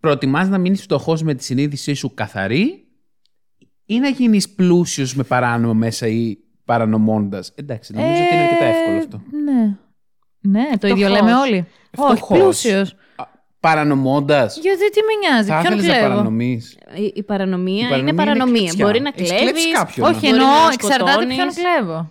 [0.00, 2.84] προτιμάς να μείνεις φτωχός με τη συνείδησή σου καθαρή
[3.86, 8.96] ή να γίνεις πλούσιος με παράνομα μέσα ή παρανομώντας; Εντάξει, νομίζω ότι είναι αρκετά εύκολο
[8.98, 9.20] αυτό.
[9.44, 9.76] Ναι.
[10.48, 11.20] Ναι, το ίδιο Φτωχός.
[11.26, 11.66] λέμε όλοι.
[11.96, 12.38] Όχι, Φτωχός.
[12.38, 12.94] πλούσιος.
[13.60, 14.58] Παρανομώντας.
[14.62, 16.78] Γιατί τι με νοιάζει, Θα ποιον ήθελες να κλέβω; παρανομείς.
[16.96, 18.60] Η, η παρανομία, Η παρανομία είναι είναι παρανομία.
[18.60, 18.84] κλεψιά.
[18.86, 19.42] Μπορεί να Έχεις κλέβεις.
[19.50, 20.06] κλέψει κάποιον.
[20.06, 21.36] Όχι, Μπορεί εννοώ να εξαρτάται σκοτώνεις.
[21.36, 22.10] ποιον κλέβω.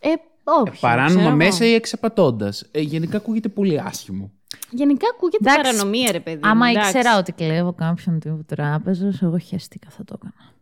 [0.00, 0.08] Ε,
[0.44, 0.80] όχι.
[0.80, 1.72] Παράνομα ξέρω μέσα εγώ.
[1.72, 2.64] ή εξαπατώντας.
[2.70, 4.30] Ε, γενικά ακούγεται πολύ άσχημο.
[4.70, 5.70] Γενικά ακούγεται Εντάξει.
[5.72, 6.40] παρανομία, ρε παιδί.
[6.42, 6.88] μου, Άμα εντάξει.
[6.98, 10.54] ήξερα ότι κλέβω κάποιον του τράπεζα, εγώ χαίστηκα θα το έκανα.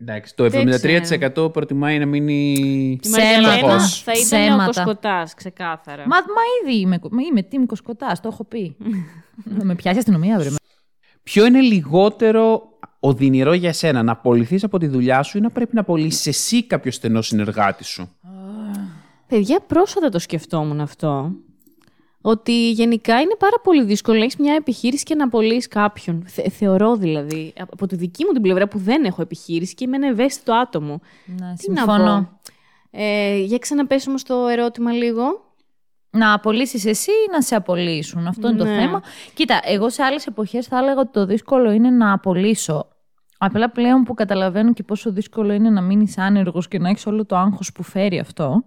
[0.00, 0.68] Εντάξει, το Δεν
[1.36, 2.52] 73% προτιμάει να μείνει.
[2.52, 3.40] Η Ψέματα.
[3.40, 4.02] Μαργαλένα φτωχός.
[4.02, 4.64] θα ήταν ο Ψέματα.
[4.64, 6.02] Κοσκοτάς, ξεκάθαρα.
[6.06, 6.98] Μα, μα ήδη είμαι,
[7.28, 8.76] είμαι team Κοσκοτάς, το έχω πει.
[9.58, 10.48] Θα με πιάσει η αστυνομία, βρε.
[11.22, 12.62] Ποιο είναι λιγότερο
[13.00, 16.66] οδυνηρό για σένα, να απολυθείς από τη δουλειά σου ή να πρέπει να απολύσεις εσύ
[16.66, 18.16] κάποιο στενό συνεργάτη σου;
[19.26, 21.32] Παιδιά, πρόσφατα το σκεφτόμουν αυτό.
[22.28, 26.24] Ότι γενικά είναι πάρα πολύ δύσκολο να έχεις μια επιχείρηση και να απολύσει κάποιον.
[26.26, 29.96] Θε- θεωρώ δηλαδή, από τη δική μου την πλευρά που δεν έχω επιχείρηση και είμαι
[29.96, 31.00] ένα ευαίσθητο άτομο.
[31.26, 32.28] Ναι, Τι να συμφωνώ.
[32.40, 32.40] πω.
[32.90, 35.24] Ε, για ξαναπες όμως το ερώτημα λίγο.
[36.10, 38.74] Να απολύσεις εσύ ή να σε απολύσουν; Αυτό είναι το Ναι.
[38.76, 39.02] θέμα.
[39.34, 42.88] Κοίτα, εγώ σε άλλες εποχές θα έλεγα ότι το δύσκολο είναι να απολύσω.
[43.38, 47.26] Απλά πλέον που καταλαβαίνω και πόσο δύσκολο είναι να μείνεις άνεργος και να έχεις όλο
[47.26, 48.64] το άγχος που φέρει αυτό,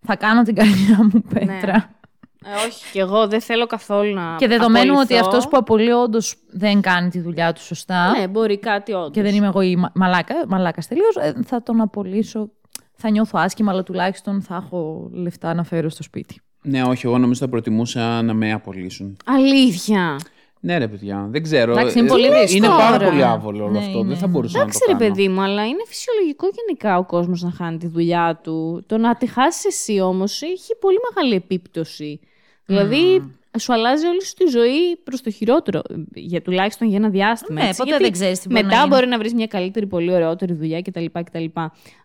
[0.00, 1.98] θα κάνω την καρδιά μου πέτρα.
[2.46, 5.26] Ε, όχι, και εγώ δεν θέλω καθόλου να Και δεδομένου ότι απολυθώ.
[5.26, 8.18] αυτός που απολύει όντως δεν κάνει τη δουλειά του σωστά.
[8.18, 9.10] Ναι, μπορεί κάτι όντως.
[9.12, 12.50] και δεν είμαι εγώ η μα- μαλάκα, μαλάκας τελείως, ε, θα τον απολύσω.
[12.96, 16.40] Θα νιώθω άσχημα, αλλά τουλάχιστον θα έχω λεφτά να φέρω στο σπίτι.
[16.62, 19.16] Ναι, όχι, εγώ νομίζω θα προτιμούσα να με απολύσουν.
[19.24, 20.18] Αλήθεια.
[20.60, 21.72] Ναι, ρε παιδιά, δεν ξέρω.
[21.72, 22.76] Εντάξει, είναι Ε, πολύ Είναι δύσκολο.
[22.76, 23.10] πάρα Τώρα.
[23.10, 23.98] πολύ άβολο όλο Ναι, αυτό.
[23.98, 24.08] είναι.
[24.08, 25.10] Δεν θα μπορούσα να Εντάξει, το ρε κάνω.
[25.14, 28.82] παιδί μου, αλλά είναι φυσιολογικό γενικά ο κόσμος να χάνει τη δουλειά του.
[28.86, 32.20] Το να τη χάσεις εσύ όμως έχει πολύ μεγάλη επίπτωση.
[32.66, 35.82] Δηλαδή, σου αλλάζει όλη σου τη ζωή προς το χειρότερο.
[36.14, 37.60] Για τουλάχιστον για ένα διάστημα.
[37.60, 38.94] Ναι, έτσι, ποτέ γιατί δεν ξέρεις τι μπορεί Μετά να γίνει.
[38.94, 41.04] μπορεί να βρεις μια καλύτερη, πολύ ωραιότερη δουλειά κτλ.
[41.24, 41.44] κτλ.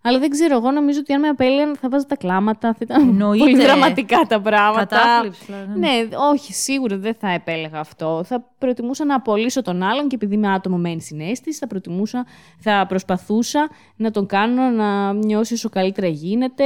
[0.02, 2.74] Αλλά δεν ξέρω, εγώ νομίζω ότι αν με απέλυαν θα βάζα τα κλάματα.
[2.74, 3.44] Θα ήταν Εννοείται.
[3.44, 4.86] πολύ δραματικά τα πράγματα.
[4.86, 5.80] Κατάθλιψη, δηλαδή.
[5.80, 8.22] Ναι, όχι, σίγουρα δεν θα επέλεγα αυτό.
[8.26, 12.26] Θα προτιμούσα να απολύσω τον άλλον και επειδή είμαι άτομο με ενσυναίσθηση, θα προτιμούσα,
[12.60, 16.64] θα προσπαθούσα να τον κάνω να νιώσει όσο καλύτερα γίνεται.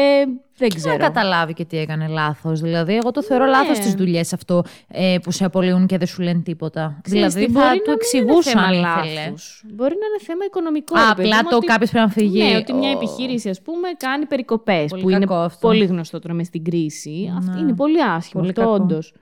[0.57, 0.97] Δεν Να ξέρω.
[0.97, 2.59] καταλάβει και τι έκανε λάθος.
[2.61, 3.49] Δηλαδή, εγώ το θεωρώ Ναι.
[3.49, 6.99] λάθος στι δουλειές αυτό ε, που σε απολύουν και δεν σου λένε τίποτα.
[7.01, 9.19] Ξέρεις δηλαδή, τι, θα μπορεί του να μην εξηγούσαν είναι αν θέμα ήθελε.
[9.25, 9.63] λάθους.
[9.73, 10.97] Μπορεί να είναι θέμα οικονομικό.
[10.99, 12.43] Α, ρε παιδί απλά μου, το ότι- κάποιος πρέπει να φύγει.
[12.43, 12.91] Ναι, ότι μια Ω.
[12.91, 15.67] επιχείρηση, ας πούμε, κάνει περικοπές, Πολύ που είναι κακό αυτό.
[15.67, 17.33] πολύ γνωστό τώρα μες στην κρίση.
[17.37, 17.59] Αυτό Ναι.
[17.59, 18.73] είναι πολύ άσχημο Πολύ αυτό, κακό.
[18.83, 19.13] όντως.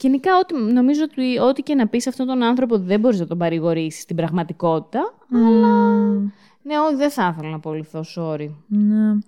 [0.00, 3.38] Γενικά, ό,τι, νομίζω ότι ό,τι και να πεις αυτόν τον άνθρωπο δεν μπορείς να τον
[3.38, 5.14] παρηγορήσεις στην πραγματικότητα.
[5.28, 6.30] Μμμ,
[6.62, 8.48] Ναι, όχι, δεν θα ήθελα να απολυθώ, sorry.
[8.66, 9.18] ναι.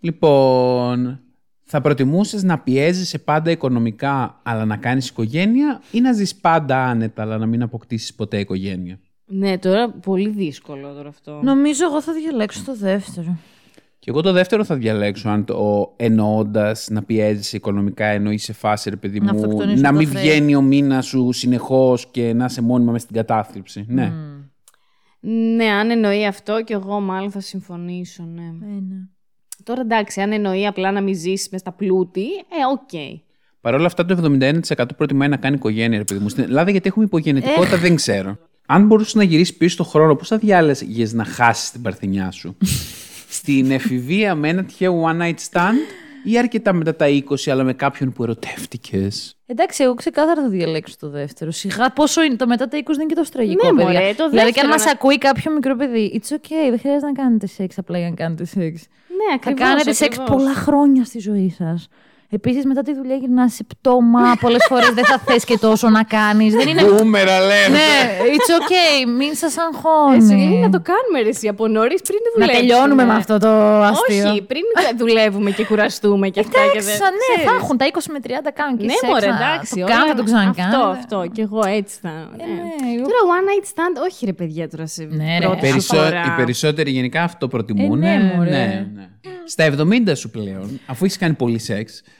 [0.00, 1.20] Λοιπόν,
[1.64, 7.22] θα προτιμούσες να πιέζεσαι πάντα οικονομικά αλλά να κάνεις οικογένεια ή να ζεις πάντα άνετα
[7.22, 11.40] αλλά να μην αποκτήσεις ποτέ οικογένεια; Ναι, τώρα πολύ δύσκολο τώρα αυτό.
[11.42, 13.36] Νομίζω εγώ θα διαλέξω το δεύτερο.
[13.98, 18.90] Και εγώ το δεύτερο θα διαλέξω αν το εννοώντας να πιέζεσαι οικονομικά ενώ είσαι φάση,
[18.90, 20.24] ρε παιδί Να μου, αυτοκτονήσουν να το μην χρέος.
[20.24, 23.84] βγαίνει ο μήνας σου συνεχώς και να είσαι μόνιμα μες στην κατάθλιψη.
[23.88, 24.12] Ναι.
[25.20, 28.42] Ναι, αν εννοεί αυτό και εγώ μάλλον θα συμφωνήσω, ναι.
[28.42, 28.96] Ε, ναι.
[29.64, 33.18] Τώρα εντάξει, αν εννοεί απλά να μην ζήσει μες στα πλούτη, ε, οκ.
[33.60, 36.28] Παρ' όλα αυτά, το 71% προτιμάει να κάνει οικογένεια, ρε παιδί μου.
[36.28, 38.38] Στην Ελλάδα, γιατί έχουμε υπογεννητικότητα, δεν ξέρω.
[38.66, 42.56] Αν μπορούσες να γυρίσεις πίσω στον χρόνο, πώς θα διάλεγε να χάσεις την παρθενιά σου;
[43.38, 45.78] Στην εφηβεία με ένα τυχαίο one night stand;
[46.24, 49.36] Ή αρκετά μετά τα 20, αλλά με κάποιον που ερωτεύτηκες.
[49.46, 51.50] Εντάξει, εγώ ξεκάθαρα θα διαλέξω το δεύτερο.
[51.50, 54.00] Σιγά, πόσο είναι το μετά τα 20 δεν είναι και τόσο τραγικό, Ναι, παιδιά.
[54.00, 56.78] μωρέ, το δηλαδή, και αν δεύτερο μας να- ακούει κάποιο μικρό παιδί, it's okay, δεν
[56.78, 58.86] χρειάζεται να κάνετε σεξ απλά για να κάνετε σεξ.
[59.08, 60.36] Ναι, Θα ακριβώς, κάνετε σεξ ακριβώς.
[60.42, 61.88] πολλά χρόνια στη ζωή σας.
[62.30, 64.20] Επίσης, μετά τη δουλειά γυρνάς σε πτώμα.
[64.40, 66.54] Πολλές φορές δεν θα θες και τόσο να κάνεις.
[66.54, 66.82] Δεν είναι.
[66.84, 67.68] Μπούμερα, λέμε.
[67.78, 67.96] ναι,
[68.34, 70.34] it's okay, μην σα Ε, σου αγχώνει.
[70.50, 72.58] λέει να το κάνουμε ρε, εσύ από νωρίς πριν Να δουλεύουμε.
[72.58, 73.48] τελειώνουμε με αυτό το
[73.90, 74.30] αστείο.
[74.30, 74.62] Όχι, πριν
[75.02, 76.58] δουλεύουμε και κουραστούμε και αυτά.
[76.72, 77.50] και Εντάξει, δεν- ναι, ξέρεις.
[77.50, 79.08] θα έχουν τα 20 με 30 κάνουν και Ναι, σεξ.
[79.12, 79.74] μωρέ, να εντάξει.
[79.74, 80.74] Το όλα- κάνουν, θα το ξανακάνουν.
[80.74, 81.18] Αυτό, αυτό.
[81.34, 82.12] Και εγώ έτσι θα.
[82.38, 82.44] ναι.
[82.90, 85.46] ναι, Τώρα, one night stand, όχι ρε παιδιά τώρα σε Ναι, ρε.
[85.46, 85.94] πρώτη Περισσο...
[85.96, 86.22] φορά.
[86.28, 88.02] Οι περισσότεροι γενικά αυτό προτιμούν.
[88.02, 88.50] Ε, ναι, μωρέ.
[88.50, 89.06] ναι, ναι.
[89.54, 92.17] Στα 70 σου πλέον, αφού έχεις κάνει πολύ σεξ, Ναι.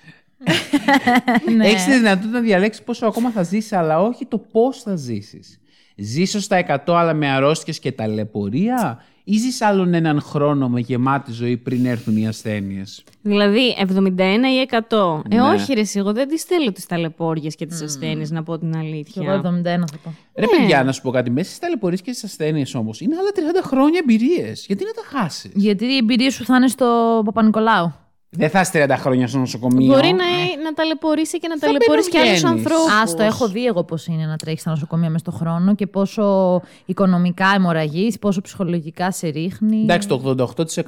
[1.61, 5.61] Έχεις τη δυνατότητα να διαλέξεις πόσο ακόμα θα ζήσεις, αλλά όχι το πώς θα ζήσεις.
[5.97, 11.33] Ζήσω στα 100 αλλά με αρρώστιες και ταλαιπωρία, ή ζεις άλλον έναν χρόνο με γεμάτη
[11.33, 15.23] ζωή πριν έρθουν οι ασθένειες; Δηλαδή 71 ή 100.
[15.31, 15.43] Ε, Ναι.
[15.43, 18.73] όχι, ρε, εσύ, εγώ δεν τις θέλω τις ταλαιπώρια και τις ασθένειες, να πω την
[18.73, 19.23] Και αλήθεια.
[19.23, 20.15] εγώ 71 θα πω.
[20.35, 21.31] Ρε παιδιά, να σου πω κάτι.
[21.31, 24.65] Μέσα στις ταλαιπωρίες και στις ασθένειες όμως είναι άλλα 30 χρόνια εμπειρίες.
[24.67, 27.93] Γιατί να τα χάσεις; Γιατί η εμπειρία σου θα είναι στο Παπα-Νικολάου.
[28.31, 29.87] Δεν θα είσαι 30 χρόνια στο νοσοκομείο.
[29.87, 30.25] Μπορεί να,
[30.65, 32.71] να ταλαιπωρήσει και να ταλαιπωρήσει και άλλους μπαινοβγαίνεις.
[32.71, 33.13] ανθρώπους.
[33.13, 35.87] Α, το έχω δει εγώ πώς είναι να τρέχεις στα νοσοκομεία μέσα στον χρόνο και
[35.87, 39.83] πόσο οικονομικά αιμορραγείς, πόσο ψυχολογικά σε ρίχνει.
[39.83, 40.35] Εντάξει, το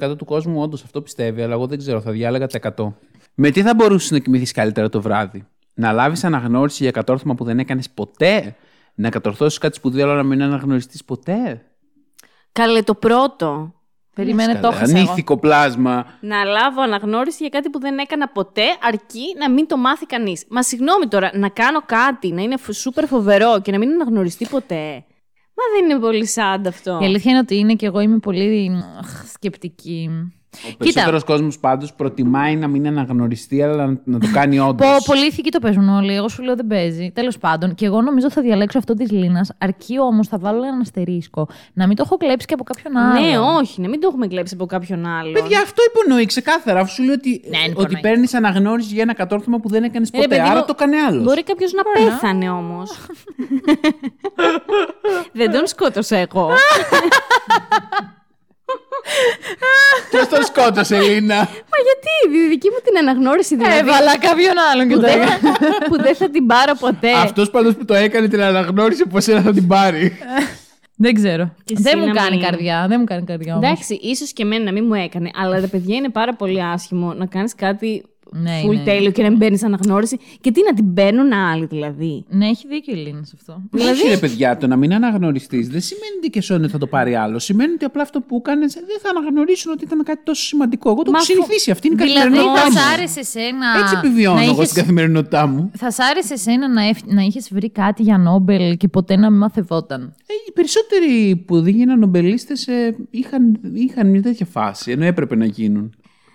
[0.07, 2.93] 88% του κόσμου όντως αυτό πιστεύει, αλλά εγώ δεν ξέρω, θα διάλεγα τα 100.
[3.33, 7.43] Με τι θα μπορούσες να κοιμηθείς καλύτερα το βράδυ, Να λάβεις αναγνώριση για κατόρθωμα που
[7.43, 8.55] δεν έκανες ποτέ,
[8.95, 11.65] Να κατορθώσεις κάτι σπουδαίο, αλλά να μην αναγνωριστείς ποτέ;
[12.51, 13.73] Καλέ το πρώτο.
[14.15, 15.07] Περίμενε, το Καλά, έχασα εγώ.
[15.07, 16.05] Ανήθικο πλάσμα.
[16.19, 20.45] Να λάβω αναγνώριση για κάτι που δεν έκανα ποτέ, αρκεί να μην το μάθει κανείς.
[20.49, 25.05] Μα συγγνώμη τώρα, να κάνω κάτι, να είναι σούπερ φοβερό και να μην αναγνωριστεί ποτέ.
[25.55, 26.99] Μα δεν είναι πολύ σάντ αυτό.
[27.01, 30.09] Η αλήθεια είναι ότι είναι και εγώ είμαι πολύ αχ, σκεπτική.
[30.53, 34.87] Ο περισσότερος κόσμος πάντως προτιμάει να μην αναγνωριστεί, αλλά να, να το κάνει όντως.
[34.87, 36.13] Πω, πολύ ηθικοί το παίζουν όλοι.
[36.15, 37.11] Εγώ σου λέω δεν παίζει.
[37.15, 39.51] Τέλος πάντων, και εγώ νομίζω θα διαλέξω αυτό της Λίνας.
[39.57, 41.47] Αρκεί όμως θα βάλω ένα αστερίσκο.
[41.73, 43.25] Να μην το έχω κλέψει και από κάποιον άλλο.
[43.27, 45.33] Ναι, όχι, να μην το έχουμε κλέψει από κάποιον άλλον.
[45.33, 46.79] Παιδιά, αυτό υπονοεί ξεκάθαρα.
[46.79, 48.01] Αφού σου λέει ότι, Ναι, είναι ότι υπονοεί.
[48.01, 50.35] παίρνεις αναγνώριση για ένα κατόρθωμα που δεν έκανες Ρε, ποτέ.
[50.35, 51.23] παιδί άρα μου, το έκανε άλλος.
[51.23, 52.91] Μπορεί κάποιος να πέθανε όμως.
[55.33, 56.49] δεν τον σκότωσα εγώ.
[60.09, 63.77] Ποιο τον σκότωσε, Ελίνα; Μα γιατί, η δική μου την αναγνώριση δηλαδή.
[63.77, 65.57] Έβαλα κάποιον άλλον και που, το δεν, έκανα.
[65.87, 67.11] που δεν θα την πάρω ποτέ.
[67.11, 70.17] Αυτός πάντως που το έκανε την αναγνώριση, πώ ένα θα την πάρει.
[70.95, 71.55] Δεν ξέρω.
[71.63, 72.85] Και Δεν εσύ μου να κάνει μην- καρδιά.
[72.89, 73.65] Δεν μου κάνει καρδιά όμως.
[73.67, 77.13] Εντάξει, ίσως και εμένα να μην μου έκανε, αλλά ρε παιδιά είναι πάρα πολύ άσχημο
[77.13, 78.83] να κάνεις κάτι Ναι, full είναι.
[78.83, 80.17] τέλειο και να μην παίρνεις αναγνώριση.
[80.41, 83.61] Και τι να την παίρνουν άλλοι δηλαδή; Ναι, έχει δίκιο η Λίνα σε αυτό.
[83.71, 87.15] Δηλαδή, ρε παιδιά, το να μην αναγνωριστείς δεν σημαίνει ότι και σώνε θα το πάρει
[87.15, 87.39] άλλο.
[87.39, 90.89] Σημαίνει ότι απλά αυτό που έκανε δεν θα αναγνωρίσουν ότι ήταν κάτι τόσο σημαντικό.
[90.89, 91.71] Εγώ το Μα έχω αφού- συνηθίσει.
[91.71, 92.77] Αυτή είναι η Δηλαδή καθημερινότητά θα μου.
[92.77, 93.65] σ' άρεσε εσένα.
[93.81, 95.71] Έτσι επιβιώνω να εγώ είχες- στην καθημερινότητά μου.
[95.77, 99.29] Θα σ' άρεσε εσένα να, ευ- να είχες βρει κάτι για Νόμπελ και ποτέ να
[99.29, 102.67] μην μαθευόταν; Ε, οι περισσότεροι που δεν γίνανε νομπελίστες
[103.09, 105.93] είχαν, είχαν μια τέτοια φάση, ενώ έπρεπε να γίνουν.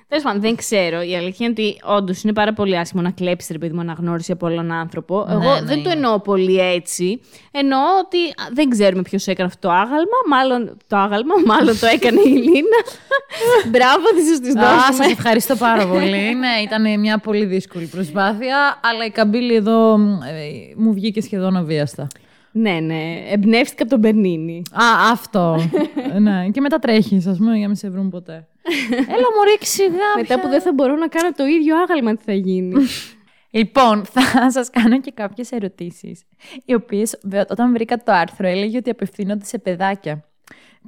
[0.08, 1.02] Τέλος πάντων, δεν ξέρω.
[1.02, 4.32] Η αλήθεια είναι ότι όντως είναι πάρα πολύ άσχημο να κλέψεις ρε παιδί μου αναγνώριση
[4.32, 5.24] από άλλον άνθρωπο.
[5.28, 5.92] Ναι, Εγώ ναι, δεν το είναι.
[5.92, 7.20] εννοώ πολύ έτσι.
[7.50, 10.18] Εννοώ ότι α, δεν ξέρουμε ποιος έκανε αυτό το άγαλμα.
[10.28, 12.80] Μάλλον το άγαλμα, μάλλον το έκανε η Λίνα.
[13.72, 15.04] Μπράβο, τη τη Α, δώσουμε.
[15.04, 16.34] σας ευχαριστώ πάρα πολύ.
[16.42, 21.56] ναι, ήταν μια πολύ δύσκολη προσπάθεια, αλλά η καμπύλη εδώ μ, ε, μου βγήκε σχεδόν
[21.56, 22.06] αβίαστα.
[22.58, 23.22] Ναι, ναι.
[23.30, 24.62] Εμπνεύστηκα από τον Μπερνίνη.
[24.72, 25.56] Α, αυτό.
[26.20, 28.32] ναι, και μετά τρέχεις, ας πούμε, για να μην σε βρουν ποτέ.
[28.90, 29.88] Έλα, μωρέ, σιγά.
[30.16, 30.40] Μετά πια.
[30.40, 32.74] που δεν θα μπορώ να κάνω το ίδιο άγαλμα, τι θα γίνει.
[33.50, 36.22] Λοιπόν, θα σας κάνω και κάποιες ερωτήσεις,
[36.64, 40.24] οι οποίες βε- όταν βρήκα το άρθρο έλεγε ότι απευθύνονται σε παιδάκια.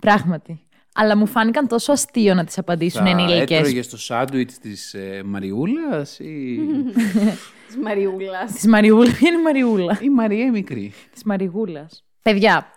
[0.00, 0.60] Πράγματι.
[0.94, 3.58] Αλλά μου φάνηκαν τόσο αστείο να τις απαντήσουν ενήλικες.
[3.58, 6.58] έτρωγες στο σάντουιτς της ε, Μαριούλας ή.
[7.68, 8.52] Της Μαριούλας.
[8.52, 9.14] Της Μαριούλας.
[9.14, 10.92] Ποια είναι η Μαριούλα; η Μαρία η μικρή.
[11.12, 12.04] Της Μαριγούλας.
[12.22, 12.72] Παιδιά,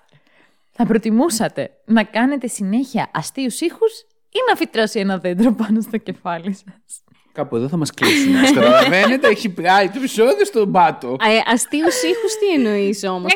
[0.71, 3.91] θα προτιμούσατε να κάνετε συνέχεια αστείους ήχους
[4.29, 8.35] ή να φυτρώσει ένα δέντρο πάνω στο κεφάλι σας; Κάπου εδώ θα μας κλείσουν.
[8.35, 11.15] Όπως Καταλαβαίνετε, έχει πάει το επεισόδιο στον πάτο.
[11.21, 13.33] Ε, Αστείους ήχους τι εννοείς όμως;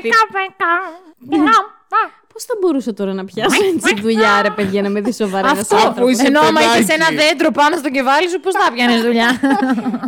[2.36, 5.60] Πώς θα μπορούσα τώρα να πιάσω έτσι δουλειά, ρε παιδιά, να με δεις σοβαρά ένας
[5.62, 5.76] Αυτό.
[5.88, 6.12] άνθρωπος.
[6.12, 6.78] είσαι Ενώ άμα παιδάκι.
[6.78, 9.30] έχεις ένα δέντρο πάνω στο κεφάλι σου, πώς θα πιάνεις δουλειά;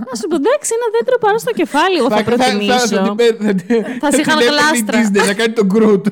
[0.10, 2.98] Να σου πω, εντάξει, ένα δέντρο πάνω στο κεφάλι, εγώ θα θα, προτιμήσω.
[3.06, 4.98] την πέ- θα, την- Θα σε την είχαν έπαιρνε η γλάστρα.
[5.02, 6.06] Disney να κάνει τον Groot.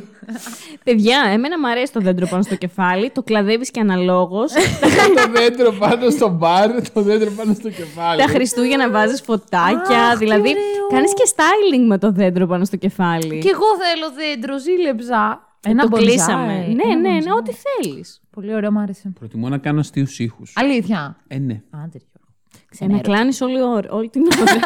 [0.83, 4.51] Παιδιά, εμένα μου αρέσει το δέντρο πάνω στο κεφάλι, το κλαδεύεις και αναλόγως.
[5.19, 8.21] το δέντρο πάνω στο μπαρ, το δέντρο πάνω στο κεφάλι.
[8.21, 10.01] Τα Χριστούγεννα βάζεις φωτάκια.
[10.05, 10.87] Αχ, τι δηλαδή, ωραίο.
[10.93, 13.39] κάνεις και styling με το δέντρο πάνω στο κεφάλι.
[13.39, 15.44] Και εγώ θέλω δέντρο, ζήλεψα.
[15.69, 15.99] Ένα το bonsai.
[15.99, 16.53] κλείσαμε.
[16.53, 17.37] Ναι, Ένα ναι, ναι, bonsai.
[17.37, 18.21] ό,τι θέλεις.
[18.29, 19.11] Πολύ ωραίο, μου άρεσε.
[19.19, 20.53] Προτιμώ να κάνω αστείους ήχους.
[20.55, 21.17] Αλήθεια.
[21.27, 21.61] Ε, ναι.
[21.69, 22.33] Άντε, Γιώργο.
[22.53, 23.01] Να Ξενέρω.
[23.01, 24.59] κλάνεις όλη, ώρα- όλη την ώρα.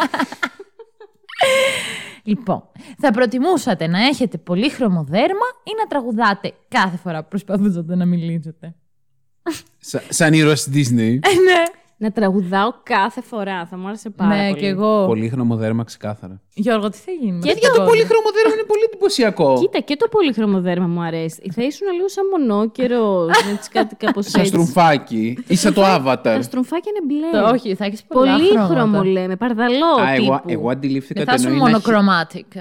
[2.24, 2.64] Λοιπόν,
[2.98, 8.76] θα προτιμούσατε να έχετε πολύχρωμο δέρμα ή να τραγουδάτε κάθε φορά που προσπαθούσατε να μιλήσετε;
[9.80, 11.20] Σα- σαν ήρωα τη Disney.
[11.20, 11.64] ναι.
[12.02, 13.66] Να τραγουδάω κάθε φορά.
[13.66, 14.60] Θα μου άρεσε πάρα Ναι, πολύ.
[14.62, 15.06] και εγώ.
[15.06, 16.42] Πολύχρωμο δέρμα ξεκάθαρα.
[16.54, 17.32] Γιώργο, τι θα γίνει.
[17.32, 19.58] με Και αυτό Για το το κόσμο; πολύχρωμο δέρμα είναι πολύ εντυπωσιακό.
[19.60, 21.42] Κοίτα, και το πολύχρωμο δέρμα μου αρέσει.
[21.56, 24.52] Θα ήσουν λίγο σαν μονόκερος, έτσι κάτι κάπως Σαν έτσι.
[24.54, 26.20] στρουμφάκι ή σαν το Avatar.
[26.24, 27.42] Τα στρουμφάκια είναι μπλε.
[27.42, 29.06] Το- όχι, θα έχεις πολλά Πολύχρωμο χρώματα.
[29.06, 30.42] λέμε, παρδαλό Α, εγώ, τύπου.
[30.46, 32.52] εγώ αντιλήφθηκα Δεν θα το ήσουν εννοεί να έχει- μονοκροματικ.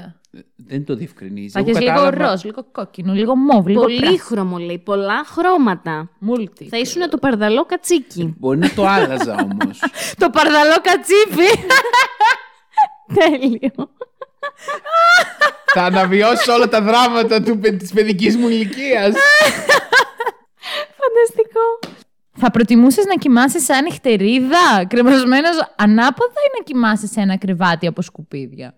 [0.56, 1.48] Δεν το διευκρινίζει.
[1.48, 4.04] Θα Εγώ έχεις λίγο κατάλαβα- ροζ, λίγο κόκκινο, λίγο μόβ, λίγο πράσινο.
[4.06, 6.10] Πολύχρωμο λέει, πολλά χρώματα.
[6.30, 6.66] Multi.
[6.70, 8.34] Θα ήσουν το παρδαλό κατσίκι.
[8.38, 9.78] Μπορεί να το άλλαζα όμως.
[10.22, 11.64] Το παρδαλό κατσίπι.
[13.18, 13.90] Τέλειο.
[15.74, 19.14] Θα αναβιώσω όλα τα δράματα του, της παιδικής μου ηλικίας.
[21.00, 21.78] Φανταστικό.
[22.40, 28.02] Θα προτιμούσες να κοιμάσαι σαν νυχτερίδα, κρεμασμένος ανάποδα ή να κοιμάσαι σε ένα κρεβάτι από
[28.02, 28.74] σκουπίδια;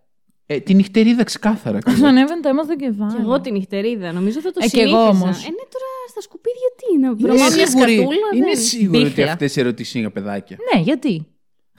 [0.53, 1.79] Ε, τη νυχτερίδα ξεκάθαρα.
[1.97, 3.13] Σου ανέβαινε το αίμα στο κεφάλι.
[3.15, 4.13] Και εγώ τη νυχτερίδα.
[4.13, 5.25] Νομίζω θα το Ε, κι εγώ συνήθιζα.
[5.25, 5.37] όμως.
[5.39, 7.07] Ε, ναι, τώρα στα σκουπίδια τι είναι.
[7.07, 8.17] Είμαι Βρωμά μια σίγουρη, σκατούλα.
[8.35, 9.33] είμαι δεν- σίγουρη ότι Μπίχλα.
[9.33, 10.57] αυτές οι ερωτήσεις είναι για παιδάκια.
[10.75, 11.27] Ναι, γιατί;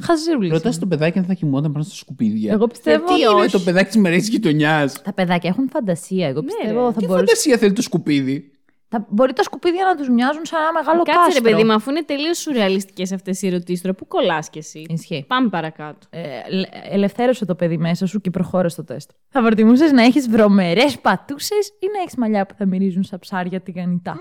[0.01, 0.49] Χαζούλη.
[0.49, 2.53] Ρωτάς το παιδάκι αν θα κοιμόταν πάνω στα σκουπίδια.
[2.53, 3.05] Εγώ πιστεύω.
[3.15, 3.51] Γιατί είναι όχι.
[3.51, 5.01] το παιδάκι της μερική γειτονιάς.
[5.01, 6.27] Τα παιδάκια έχουν φαντασία.
[6.27, 6.93] Εγώ πιστεύω ρε.
[6.93, 7.25] θα Τι μπορούσε.
[7.25, 8.51] φαντασία θέλει το σκουπίδι;
[8.93, 9.05] Θα...
[9.09, 11.43] Μπορεί τα σκουπίδια να τους μοιάζουν σαν ένα μεγάλο Κάτσε ρε κάστρο.
[11.43, 15.23] παιδί μου, αφού είναι τελείως σουρεαλιστικές αυτές οι ερωτήσεις τώρα, πού κολλάς κι εσύ; Ισχύει.
[15.27, 16.07] Πάμε παρακάτω.
[16.09, 19.09] Ε, ελε- ελευθέρωσε το παιδί μέσα σου και προχώρε στο τεστ.
[19.29, 23.61] Θα προτιμούσες να έχεις βρωμερές πατούσες ή να έχεις μαλλιά που θα μυρίζουν σαν ψάρια
[23.61, 24.17] τηγανιτά;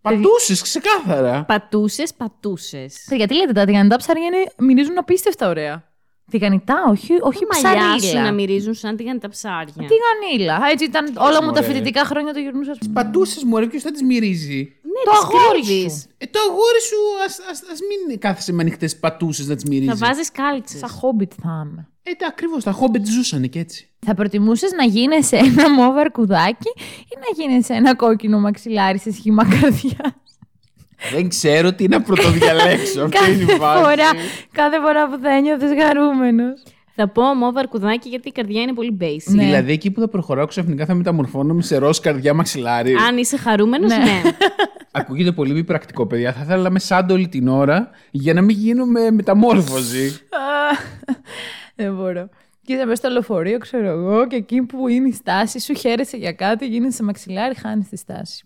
[0.00, 1.44] Πατούσες ξεκάθαρα.
[1.44, 3.06] Πατούσες, πατούσες.
[3.10, 5.89] Ε, Γιατί λέτε, τα τηγανιτά ψάρια είναι, μυρίζουν απίστευτα ωραία.
[6.30, 8.22] Τηγανιτά, όχι, όχι Μαλλιά σου ψαρίλα.
[8.22, 9.74] να μυρίζουν σαν τηγάνι τα ψάρια.
[9.92, 10.60] Τηγανίλα.
[10.72, 11.72] Έτσι ήταν όλα μου τα μωρέ.
[11.72, 12.74] φοιτητικά χρόνια το γυρνούσα.
[12.74, 15.92] στο- Πατούσες μου, ποιος θα τις μυρίζει; Ναι, Το τις αγόρι κρύβεις.
[15.92, 16.08] σου.
[16.18, 19.98] Ε, το αγόρι σου, ας ας, ας μην κάθεσαι με ανοιχτές πατούσες να τις μυρίζεις.
[19.98, 20.78] Θα βάζεις κάλτσες.
[20.78, 21.88] Σαν χόμπιτ θα είμαι.
[22.02, 22.64] Ε, ακριβώς.
[22.64, 23.88] Τα χόμπετ ζούσαν και έτσι.
[24.06, 26.68] Θα προτιμούσες να γίνεσαι ένα μόβ αρκουδάκι
[27.12, 30.16] ή να γίνεσαι ένα κόκκινο μαξιλάρι σε σχήμα καρδιά;
[31.12, 33.02] Δεν ξέρω τι να πρωτοδιαλέξω.
[33.02, 33.82] Αυτή είναι η κάθε, φάση.
[33.82, 34.10] φορά,
[34.52, 36.44] κάθε φορά που θα ένιωθες χαρούμενο.
[36.94, 39.32] Θα πω μόβα αρκουδάκι γιατί η καρδιά είναι πολύ basic.
[39.34, 39.44] Ναι.
[39.44, 42.94] Δηλαδή εκεί που θα προχωράω ξαφνικά θα μεταμορφώνομαι σε ροζ καρδιά μαξιλάρι.
[42.94, 43.96] Αν είσαι χαρούμενος, Ναι.
[43.96, 44.22] ναι.
[44.92, 46.32] Ακούγεται πολύ μη πρακτικό, παιδιά.
[46.32, 50.18] Θα ήθελα να είμαι σαν όλη την ώρα για να μην γίνουμε μεταμόρφωση.
[51.76, 52.28] Δεν μπορώ.
[52.62, 56.16] Και είσαι μέσα στο λεωφορείο, ξέρω εγώ, και εκεί που είναι η στάση σου, χαίρεσαι
[56.16, 58.44] για κάτι, γίνεσαι μαξιλάρι, χάνεις τη στάση.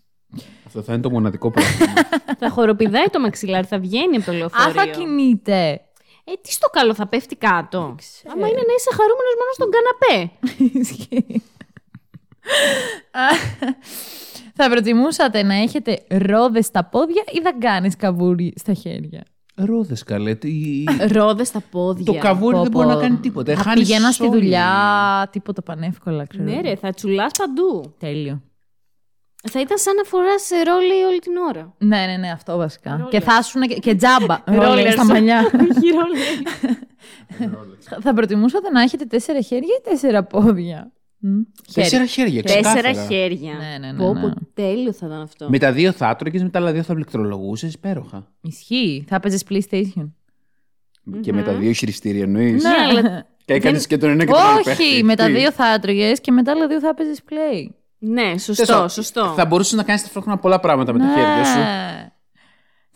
[0.75, 1.93] Αυτό θα είναι το μοναδικό πρόβλημα.
[2.41, 4.73] θα χοροπηδάει το μαξιλάρι, θα βγαίνει από το Α, λεωφορείο.
[4.73, 5.61] θα κινείται.
[6.23, 7.77] Ε, τι στο καλό, θα πέφτει κάτω.
[8.33, 10.31] Άμα είναι να είσαι χαρούμενος μόνο στον καναπέ.
[10.79, 11.41] Ισχύει.
[14.57, 19.23] Θα προτιμούσατε να έχετε ρόδες στα πόδια ή να κάνεις καβούρι στα χέρια;
[19.55, 20.35] Ρόδες καλέ.
[20.35, 22.05] τι- Ρόδες στα πόδια.
[22.05, 22.81] Το καβούρι Πω, δεν πω.
[22.81, 23.55] μπορεί να κάνει τίποτα.
[23.55, 24.31] Θα Χάνεις πηγαίνα στη όλη.
[24.39, 26.43] δουλειά, τίποτα πανεύκολα, ξέρω.
[26.43, 27.93] Ναι, ρε, θα τσουλάς παντού.
[27.99, 28.41] Τέλειο.
[29.49, 31.73] Θα ήταν σαν να φοράς ρόλι όλη την ώρα.
[31.77, 32.91] Ναι, ναι, ναι, αυτό βασικά.
[32.91, 33.07] Ρόλερ.
[33.07, 34.37] Και θα ήσουν και, και τζάμπα.
[34.47, 35.07] ρόλερ Ρόλερ στα σου.
[35.07, 35.39] μαλλιά.
[35.69, 36.19] Όχι ρόλι.
[38.01, 41.43] θα προτιμούσατε να έχετε τέσσερα χέρια ή τέσσερα πόδια; Μ, χέρια.
[41.73, 43.05] Τέσσερα χέρια, Τέσσερα ξεκάθαρα.
[43.07, 43.53] χέρια.
[43.53, 44.21] Ναι, ναι, ναι, Πω, ναι.
[44.21, 45.49] πω, τέλειο θα ήταν αυτό.
[45.49, 47.73] Με τα δύο θα έτρωγε, με τα άλλα δύο θα πληκτρολογούσες.
[47.73, 48.27] Υπέροχα.
[48.41, 49.05] Ισχύει.
[49.07, 50.11] Θα παίζει PlayStation.
[51.21, 52.63] Και με τα δύο χειριστήρια εννοείς.
[52.63, 54.61] Ναι, αλλά Και έκανες και τον ένα και τον άλλο.
[54.63, 54.83] παίχτη.
[54.83, 57.67] Όχι, με τα Τι; δύο θα έτρωγε και με τα άλλα δύο θα παίζει play.
[58.07, 59.33] Ναι, σωστό, Τέλος, σωστό.
[59.35, 61.13] Θα μπορούσες να κάνεις ταυτόχρονα πολλά πράγματα με τα Ναι.
[61.13, 61.59] χέρια σου.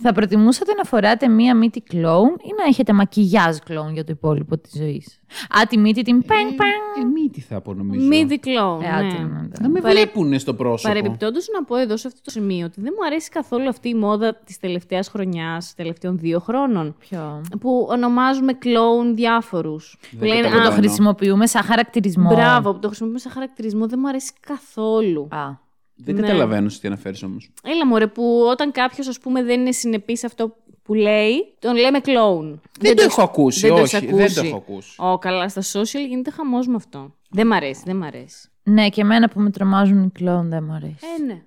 [0.01, 4.57] Θα προτιμούσατε να φοράτε μία μύτη κλόουν ή να έχετε μακιγιάζ κλόουν για το υπόλοιπο
[4.57, 5.19] της ζωής;
[5.61, 7.07] Α, τη μύτη την πεν Ε, πεν.
[7.11, 8.07] μύτη θα πω νομίζω.
[8.07, 8.79] Μη δικλό.
[8.83, 8.95] Ε, ναι.
[8.95, 9.47] άντε, ναι, ναι.
[9.61, 10.93] Να με Παρε- βλέπουνε στο πρόσωπο.
[10.93, 13.93] Παρεμπιπτόντως να πω εδώ σε αυτό το σημείο ότι δεν μου αρέσει καθόλου αυτή η
[13.95, 16.95] μόδα της τελευταίας χρονιάς, τελευταίων δύο χρόνων.
[16.99, 19.97] Ποιο; Που ονομάζουμε κλόουν διάφορους.
[20.19, 20.67] Που λένε καταλαβαίνω.
[20.67, 22.29] Α, Το χρησιμοποιούμε σαν χαρακτηρισμό.
[22.33, 25.27] μπράβο, που το χρησιμοποιούμε σαν χαρακτηρισμό, δεν μου αρέσει καθόλου.
[25.31, 25.67] Α,
[26.03, 26.21] Δεν Ναι.
[26.21, 27.51] καταλαβαίνω σε τι αναφέρεις όμως.
[27.63, 31.75] Έλα μωρέ, που όταν κάποιος ας πούμε δεν είναι συνεπής σε αυτό που λέει, τον
[31.75, 32.61] λέμε κλόουν.
[32.79, 34.47] Δεν το έχω ακούσει, δεν το όχι, έχεις δεν το ακούσει.
[34.47, 34.95] έχω ακούσει.
[34.97, 37.15] Ω, καλά, στα social γίνεται χαμός με αυτό.
[37.29, 38.49] Δεν μ' αρέσει, δεν μ' αρέσει.
[38.63, 40.97] ναι, και εμένα που με τρομάζουν οι κλόουν δεν μου αρέσει.
[41.19, 41.41] Ε, ναι.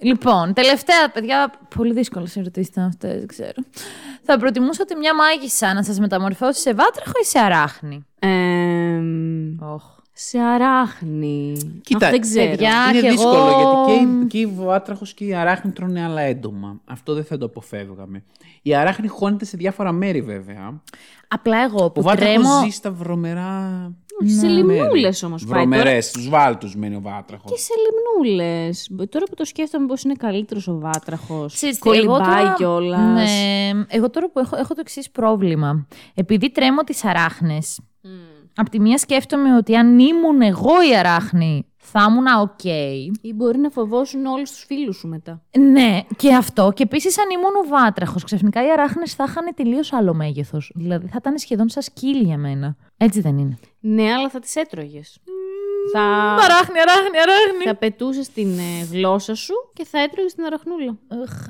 [0.00, 3.62] Λοιπόν, τελευταία, παιδιά, πολύ δύσκολε ερωτήσεις ήταν αυτές, δεν ξέρω.
[4.22, 9.82] Θα προτιμούσατε μια μάγισσα να σας μεταμορφώσει σε βάτραχο ή σε αράχνη; Εμ, Όχ.
[10.12, 11.56] Σε αράχνη.
[11.84, 12.50] Κοίτα, Αχ, δεν ξέρω.
[12.50, 16.04] παιδιά, Είναι και δύσκολο εγώ- γιατί και η, και η βάτραχος και η αράχνη τρώνε
[16.04, 16.80] άλλα έντομα.
[16.84, 18.24] Αυτό δεν θα το αποφεύγαμε.
[18.62, 20.82] Η αράχνη χώνεται σε διάφορα μέρη βέβαια.
[21.28, 22.62] Απλά εγώ Ο που βάτραχος τρέμω.
[22.64, 25.64] ζει στα βρωμερά Όχι, σε λιμνούλες όμως πάει.
[25.64, 25.76] Τώρα...
[25.80, 27.44] Βρωμερέ, στου βάλτους μένει ο βάτραχος.
[27.48, 28.90] Και σε λιμνούλες.
[29.08, 31.46] Τώρα που το σκέφτομαι πώ είναι καλύτερος ο βάτραχο.
[31.52, 33.00] Ξέρεις τι, εγώ Κολυμπάει τώρα- κιόλας.
[33.14, 35.86] Ναι, εγώ τώρα που έχω, έχω το εξής πρόβλημα.
[36.14, 37.78] Επειδή τρέμω τις αράχνες,
[38.54, 42.64] απ' τη μία σκέφτομαι ότι αν ήμουν εγώ η αράχνη, θα ήμουν οκ.
[43.20, 45.42] Ή μπορεί να φοβόσουν όλους τους φίλους σου μετά.
[45.58, 46.72] Ναι, και αυτό.
[46.74, 50.72] Και επίσης, αν ήμουν ο βάτραχος, ξαφνικά οι αράχνες θα είχαν τελείως άλλο μέγεθος.
[50.74, 52.76] Δηλαδή θα ήταν σχεδόν σαν σκύλι για μένα.
[52.96, 53.58] Έτσι δεν είναι.
[53.80, 55.18] Ναι, αλλά θα τις έτρωγες.
[55.92, 56.00] Θα,
[56.44, 57.64] Αράχνη, αράχνη, αράχνη.
[57.64, 60.90] θα πετούσες την ε, γλώσσα σου και θα έτρωγες την αραχνούλα.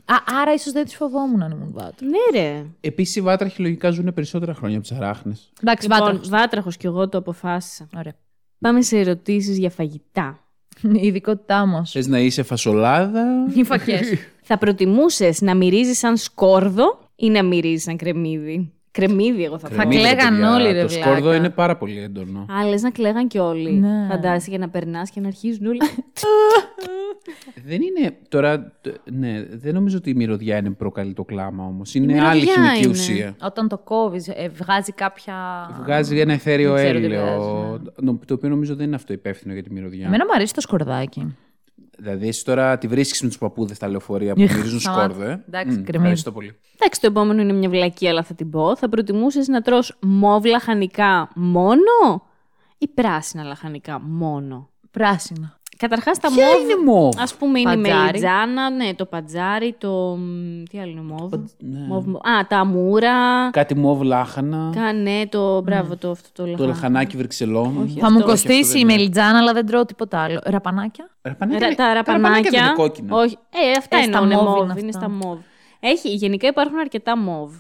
[0.05, 2.11] Α, άρα ίσως δεν τις φοβόμουν αν ήμουν βάτραχο.
[2.11, 2.64] Ναι, ρε.
[2.81, 5.51] Επίσης, οι βάτραχοι λογικά ζουν περισσότερα χρόνια από τις αράχνες.
[5.62, 6.29] Εντάξει, Λοιπόν, βάτραχος.
[6.29, 7.88] βάτραχος κι εγώ το αποφάσισα.
[7.97, 8.12] Ωραία.
[8.59, 10.38] Πάμε σε ερωτήσεις για φαγητά.
[11.03, 11.90] Η ειδικότητά μας.
[11.90, 13.25] Θες να είσαι φασολάδα;
[13.57, 14.09] Οι φακές.
[14.42, 19.74] Θα προτιμούσες να μυρίζεις σαν σκόρδο ή να μυρίζεις σαν κρεμμύδι; Κρεμμύδι, εγώ θα πω.
[19.74, 20.55] Κρεμμύδι, κλαίγαν παιδιά.
[20.55, 21.05] όλοι, ρε Το βλάκα.
[21.05, 22.46] σκόρδο είναι πάρα πολύ έντονο.
[22.61, 23.72] Α, λες να κλαίγαν κι όλοι.
[23.72, 24.07] Ναι.
[24.11, 25.78] Φαντάζεσαι για να περνάς και να αρχίζουν όλοι.
[27.64, 28.16] Δεν είναι.
[28.28, 31.94] Τώρα, τ- ναι, δεν νομίζω ότι η μυρωδιά είναι που προκαλεί το κλάμα όμως.
[31.94, 32.88] Είναι μυρωδιά άλλη χημική είναι.
[32.88, 33.37] ουσία.
[33.42, 35.35] Όταν το κόβεις, βγάζει κάποια.
[35.83, 37.24] Βγάζει ένα εθέριο Δεν ξέρω τι έλαιο.
[37.24, 40.07] βγάζει, νο- Το οποίο νομίζω δεν είναι αυτό υπεύθυνο για τη μυρωδιά.
[40.07, 41.37] Εμένα μου αρέσει το σκορδάκι.
[41.98, 45.02] Δηλαδή, εσύ τώρα τη βρίσκεις με τους παππούδες στα λεωφορεία που μυρίζουν Σταμάτα.
[45.05, 45.31] σκόρδο.
[45.31, 45.44] Ε.
[45.46, 45.96] Εντάξει, Μμ, κρεμμύδι.
[45.96, 46.59] Ευχαριστώ πολύ.
[46.78, 48.76] Εντάξει, το επόμενο είναι μια βλακή, αλλά θα την πω.
[48.76, 52.22] Θα προτιμούσες να τρως μόβ λαχανικά μόνο
[52.78, 55.61] ή πράσινα λαχανικά μόνο; Πράσινα.
[55.83, 56.61] Καταρχάς τα Ποια μόβ.
[56.62, 58.05] είναι μόβ; Α πούμε είναι η Πατζάρι.
[58.05, 59.90] μελιτζάνα, ναι, το πατζάρι, το.
[60.16, 61.33] μ, Τι άλλο είναι μόβ.
[61.59, 61.79] ναι.
[61.88, 63.51] Μόβ, μο- Α, τα αμούρα.
[63.51, 64.71] Κάτι μόβ λάχανα.
[64.75, 65.61] Κα, ναι, το.
[65.62, 66.66] Μπράβο, το, αυτό το Το λαχανάκι.
[66.73, 67.66] λαχανάκι Βρυξελών.
[67.83, 67.99] Όχι.
[68.01, 68.92] Θα αυτό- μου όχι, κοστίσει αυτό η δεν είναι.
[68.92, 70.40] μελιτζάνα, αλλά δεν τρώω τίποτα άλλο.
[70.45, 72.61] Ραπανάκια; Ραπανάκια Ρα- είναι- τα δεν ραπανάκια.
[72.64, 73.16] είναι κόκκινα.
[73.16, 73.38] Όχι.
[73.51, 74.57] Ε, αυτά Ε, είναι στα είναι μόβ μόβ.
[74.71, 75.01] είναι Είναι αυτά.
[75.01, 75.38] στα μόβ.
[75.81, 77.51] Έχει, γενικά υπάρχουν αρκετά μόβ.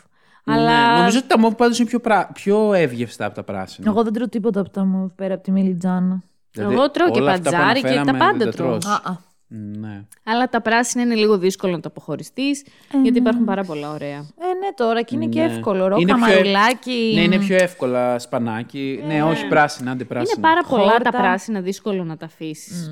[0.44, 0.96] Ναι, Αλλά.
[0.98, 2.30] Νομίζω ότι τα μόβ πάντως είναι πιο, πρά...
[2.34, 3.90] πιο εύγευστα από τα πράσινα.
[3.90, 6.22] Εγώ δεν τρώω τίποτα από τα μου πέρα από τη μελιτζάνα.
[6.52, 8.78] Δηλαδή, Εγώ τρώω και όλα αυτά που πατζάρι και τα αναφέραμε πάντα δεν τρώω.
[8.78, 8.86] τρως.
[8.86, 9.30] Α, α.
[9.54, 10.04] Ναι.
[10.24, 12.64] Αλλά τα πράσινα είναι λίγο δύσκολο να το αποχωριστείς,
[13.02, 14.16] γιατί υπάρχουν πάρα πολλά ωραία.
[14.18, 15.52] Ε, ναι, τώρα και είναι και Ναι.
[15.52, 15.88] εύκολο.
[15.88, 17.12] Ρόκα, Είναι πιο- μαρουλάκι.
[17.14, 19.02] Ναι, είναι πιο εύκολα σπανάκι.
[19.06, 20.32] Ναι, όχι πράσινα, άντε πράσινα.
[20.36, 21.10] Είναι πάρα πολλά Χόρτα.
[21.10, 22.90] τα πράσινα δύσκολο να τα αφήσεις.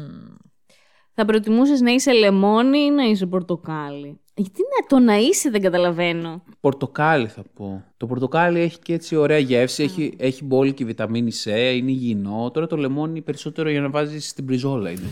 [1.14, 5.62] Θα προτιμούσες να είσαι λεμόνι ή να είσαι πορτοκάλι; Γιατί να, το να είσαι δεν
[5.62, 6.42] καταλαβαίνω.
[6.60, 7.84] Πορτοκάλι θα πω.
[7.96, 12.50] Το πορτοκάλι έχει και έτσι ωραία γεύση, έχει, έχει μπόλικη βιταμίνη C, είναι υγιεινό.
[12.50, 15.08] Τώρα το λεμόνι περισσότερο για να βάζεις στην πριζόλα είναι.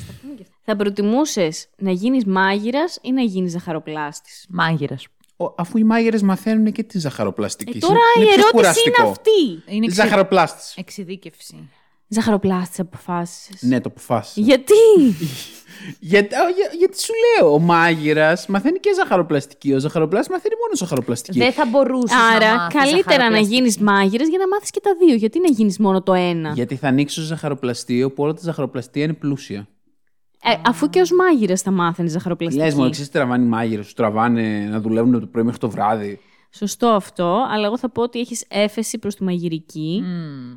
[0.64, 5.07] Θα προτιμούσες να γίνεις μάγειρας ή να γίνεις ζαχαροπλάστης; Μάγειρας.
[5.37, 7.77] Ο- αφού οι μάγειρες μαθαίνουν και τη ζαχαροπλαστική.
[7.77, 9.75] Ε, τώρα η ερώτηση είναι αυτή.
[9.75, 10.03] Είναι εξε...
[10.03, 10.77] Ζαχαροπλάστης.
[10.77, 11.69] εξειδίκευση.
[12.09, 13.62] Ζαχαροπλάστης αποφάσισες.
[13.62, 14.40] Ναι, το αποφάσισα.
[14.40, 14.75] Γιατί;
[16.01, 19.73] Γιατί, α, για- γιατί σου λέω, ο μάγειρας μαθαίνει και ζαχαροπλαστική.
[19.73, 21.38] Ο ζαχαροπλάστης μαθαίνει μόνο ζαχαροπλαστική.
[21.38, 23.55] Δεν θα μπορούσες να Άρα, μάθεις καλύτερα να ζαχαροπλαστική.
[23.55, 25.14] γίνεις μάγειρας για να μάθεις και τα δύο.
[25.14, 29.12] Γιατί να γίνεις μόνο το ένα; Γιατί θα ανοίξω ζαχαροπλαστείο που όλα τα ζαχαροπλαστεία είναι
[29.12, 29.68] πλούσια.
[30.42, 32.64] Ε, αφού και ως μάγειρας θα μάθαινες ζαχαροπλαστική.
[32.64, 35.59] Λες, μου ξέρει τι τραβάνε οι μάγειρε, του τραβάνε να δουλεύουν από το πρωί μέχρι
[35.59, 36.21] το βράδυ.
[36.51, 40.03] Σωστό αυτό, αλλά εγώ θα πω ότι έχεις έφεση προς τη μαγειρική.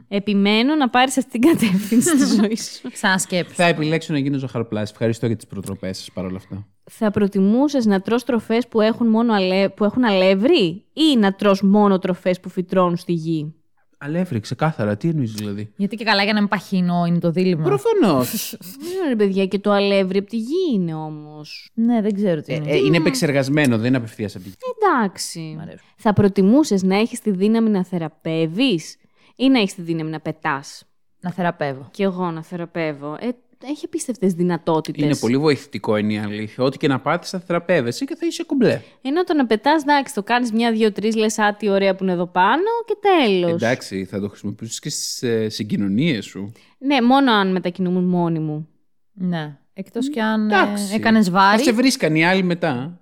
[0.07, 2.89] Επιμένω να πάρεις αυτή την κατεύθυνση στη ζωής σου.
[2.93, 3.53] Σαν σκέψη.
[3.55, 4.91] Θα επιλέξω να γίνω ζαχαροπλάστη.
[4.91, 6.67] Ευχαριστώ για τις προτροπές σας παρόλα αυτά.
[6.91, 9.69] θα προτιμούσες να τρως τροφές που έχουν, μόνο αλε...
[9.69, 13.53] που έχουν αλεύρι ή να τρως μόνο τροφές που φυτρώνουν στη γη;
[14.03, 14.97] Αλεύρι, ξεκάθαρα.
[14.97, 17.63] Τι εννοείς δηλαδή; Γιατί και καλά για να μην παχύνω είναι το δίλημα.
[17.63, 18.57] Προφανώς.
[18.81, 21.69] Δεν είναι παιδιά και το αλεύρι από τη γη είναι όμως.
[21.73, 22.71] Ναι, δεν ξέρω τι είναι.
[22.71, 24.55] ε, είναι επεξεργασμένο, δεν είναι απευθείας από τη γη.
[24.81, 25.57] Εντάξει.
[25.95, 28.95] Θα προτιμούσες να έχεις τη δύναμη να θεραπεύεις
[29.35, 30.83] ή να έχεις τη δύναμη να πετάς;
[31.19, 31.87] Να θεραπεύω.
[31.91, 33.17] Και εγώ να θεραπεύω.
[33.19, 33.27] Ε,
[33.67, 35.05] έχει απίστευτες δυνατότητες.
[35.05, 36.63] Είναι πολύ βοηθητικό είναι η αλήθεια.
[36.63, 38.81] Ό,τι και να πάθεις θα θεραπεύεσαι και θα είσαι κομπλέ.
[39.01, 42.03] Ενώ το να πετάς, εντάξει, το κάνεις μια, δύο, τρεις, λες α, τι ωραία που
[42.03, 43.51] είναι εδώ πάνω και τέλος.
[43.51, 45.23] Εντάξει, θα το χρησιμοποιήσεις και στις
[45.55, 46.51] συγκοινωνίες σου.
[46.77, 48.67] Ναι, μόνο αν μετακινούμουν μόνοι μου.
[49.13, 49.55] Ναι.
[49.73, 50.93] Εκτός κι αν ε, Εντάξει.
[50.93, 51.63] έκανες Θα βάρη.
[51.63, 52.99] σε βρίσκαν οι άλλοι μετά.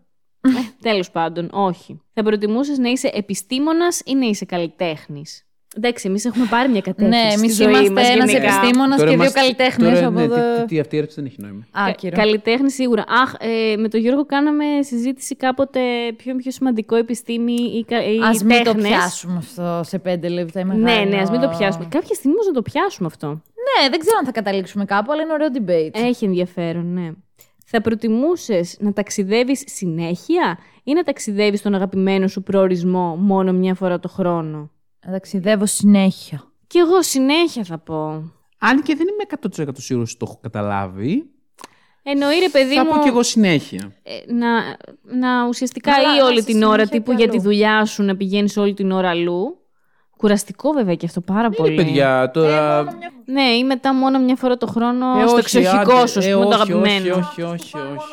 [0.81, 2.01] Τέλος πάντων, όχι.
[2.13, 7.23] Θα προτιμούσες να είσαι επιστήμονας ή να είσαι καλλιτέχνης; Εντάξει, εμείς έχουμε πάρει μια κατεύθυνση.
[7.25, 8.53] Ναι, στη εμείς ζωή είμαστε μας ένας γενικά.
[8.55, 10.35] επιστήμονας και δύο είμαστε- καλλιτέχνες τώρα, από ναι, εδώ.
[10.35, 11.65] τι, τι, τι, αυτή η ερώτηση δεν έχει νόημα.
[11.71, 12.15] Άκυρο.
[12.17, 13.03] Καλλιτέχνη σίγουρα.
[13.07, 15.79] Αχ, ε, με τον Γιώργο κάναμε συζήτηση κάποτε
[16.17, 18.87] ποιο είναι πιο σημαντικό επιστήμη ή, κα- ή Α μην το τέχνες.
[18.89, 20.59] πιάσουμε αυτό σε πέντε λεπτά.
[20.59, 21.09] Είναι Ναι, μεγάλο.
[21.09, 21.85] ναι, ας μην το πιάσουμε.
[21.89, 23.27] Κάποια στιγμή όμως να το πιάσουμε αυτό.
[23.27, 26.01] Ναι, δεν ξέρω αν θα καταλήξουμε κάπου, αλλά είναι ωραίο debate.
[26.07, 27.09] Έχει ενδιαφέρον, ναι.
[27.65, 33.99] Θα προτιμούσες να ταξιδεύεις συνέχεια ή να ταξιδεύεις στον αγαπημένο σου προορισμό μόνο μια φορά
[33.99, 34.71] το χρόνο;
[35.05, 36.43] Να ταξιδεύω συνέχεια.
[36.67, 38.31] Κι εγώ συνέχεια θα πω.
[38.57, 41.29] Αν και δεν είμαι 100% σίγουρος ότι το έχω καταλάβει,
[42.03, 43.93] Εννοεί ρε παιδί θα μου πω κι εγώ συνέχεια.
[44.03, 44.47] ε, να,
[45.17, 47.41] να ουσιαστικά Καλά, ή να όλη είσαι την ώρα συνέχεια τύπου κι για τη αλλού.
[47.43, 49.57] δουλειά σου να πηγαίνεις όλη την ώρα αλλού.
[50.17, 51.75] Κουραστικό βέβαια και αυτό πάρα Είναι πολύ.
[51.75, 52.83] παιδιά τώρα.
[53.25, 56.25] Ναι, ή μετά μόνο μια φορά το χρόνο Ε, στο όχι, εξοχικό άντε, σου, ας
[56.25, 57.15] ε, πούμε, το όχι, αγαπημένο.
[57.15, 58.07] Όχι, όχι, όχι, όχι.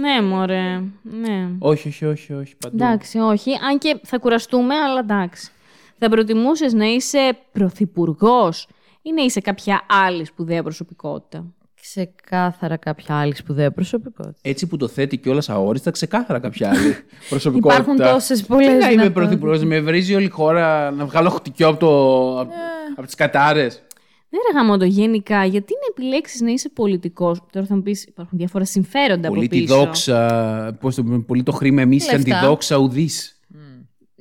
[0.00, 0.80] Ναι, μωρέ.
[1.02, 1.48] Ναι.
[1.58, 2.56] Όχι, όχι, όχι, όχι.
[2.56, 2.76] Παντού.
[2.76, 3.50] Εντάξει, όχι.
[3.70, 5.50] Αν και θα κουραστούμε, αλλά εντάξει.
[5.98, 8.66] Θα προτιμούσες να είσαι πρωθυπουργός
[9.02, 11.44] ή να είσαι κάποια άλλη σπουδαία προσωπικότητα;
[11.80, 14.34] Ξεκάθαρα κάποια άλλη σπουδαία προσωπικότητα.
[14.42, 16.96] Έτσι που το θέτει κιόλας αόριστα, ξεκάθαρα κάποια άλλη
[17.30, 17.80] προσωπικότητα.
[17.82, 19.12] Υπάρχουν τόσες πολλές Τι να είμαι δυνατότητες.
[19.22, 22.40] πρωθυπουργός, με βρίζει όλη η χώρα να βγάλω χτυκιό από, το...
[22.40, 22.54] Ε.
[22.96, 23.82] από τις κατάρες.
[24.30, 28.38] Ναι, ρε γαμώτο, γενικά, γιατί να επιλέξεις να είσαι πολιτικός; Τώρα θα μου πεις, υπάρχουν
[28.38, 29.76] διάφορα συμφέροντα Πολύ από τη πίσω.
[29.76, 30.76] δόξα.
[30.80, 32.46] Πώς το πούμε, πολύ το χρήμα εμείς σαν τη Λεφτά.
[32.46, 33.33] δόξα ουδής.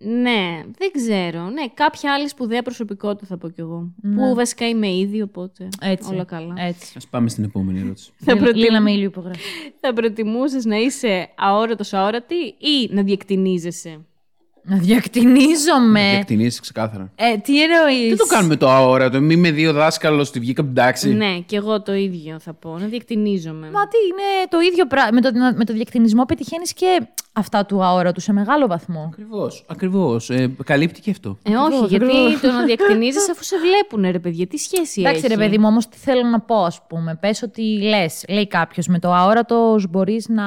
[0.06, 1.50] Ναι, δεν ξέρω.
[1.50, 3.92] Ναι, κάποια άλλη σπουδαία προσωπικότητα θα πω κι εγώ.
[4.16, 6.14] Που βασικά είμαι ήδη, οπότε Έτσι.
[6.14, 6.54] όλα καλά.
[6.58, 6.98] Έτσι.
[6.98, 8.12] Α πάμε στην επόμενη ερώτηση.
[8.16, 8.60] Θα, προτιμ...
[8.62, 9.40] Λίνα με ήλιο υπογράφει.
[9.80, 14.06] θα προτιμούσες να είσαι αόρατος αόρατη ή να διεκτηνίζεσαι;
[14.66, 16.10] Να διακτηνίζομαι.
[16.12, 17.12] Διακτηνίσει ξεκάθαρα.
[17.16, 19.22] Ε, τι εννοείς; Τι το κάνουμε το αόρατο.
[19.22, 21.14] Μη με δύο δάσκαλος στη βγήκα από την τάξη.
[21.14, 22.78] Ναι, και εγώ το ίδιο θα πω.
[22.78, 23.70] Να διακτηνίζομαι.
[23.72, 25.10] Μα τι είναι το ίδιο πράγμα.
[25.14, 29.10] Με το, με το διακτηνισμό πετυχαίνεις και αυτά του αόρατου σε μεγάλο βαθμό.
[29.12, 29.66] Ακριβώς.
[29.68, 30.30] Ακριβώς.
[30.30, 31.38] Ε, καλύπτει και αυτό.
[31.44, 32.40] Ε, όχι, Ακριβώς, γιατί ακριβώς.
[32.42, 34.48] το να διακτηνίζει αφού σε βλέπουν, ρε παιδιά.
[34.48, 37.18] Τι σχέση Εντάξει, έχει; ρε παιδί μου, όμως τι θέλω να πω, ας πούμε.
[37.22, 40.44] Πες ότι λες, λέει κάποιος, με το αόρατος μπορείς να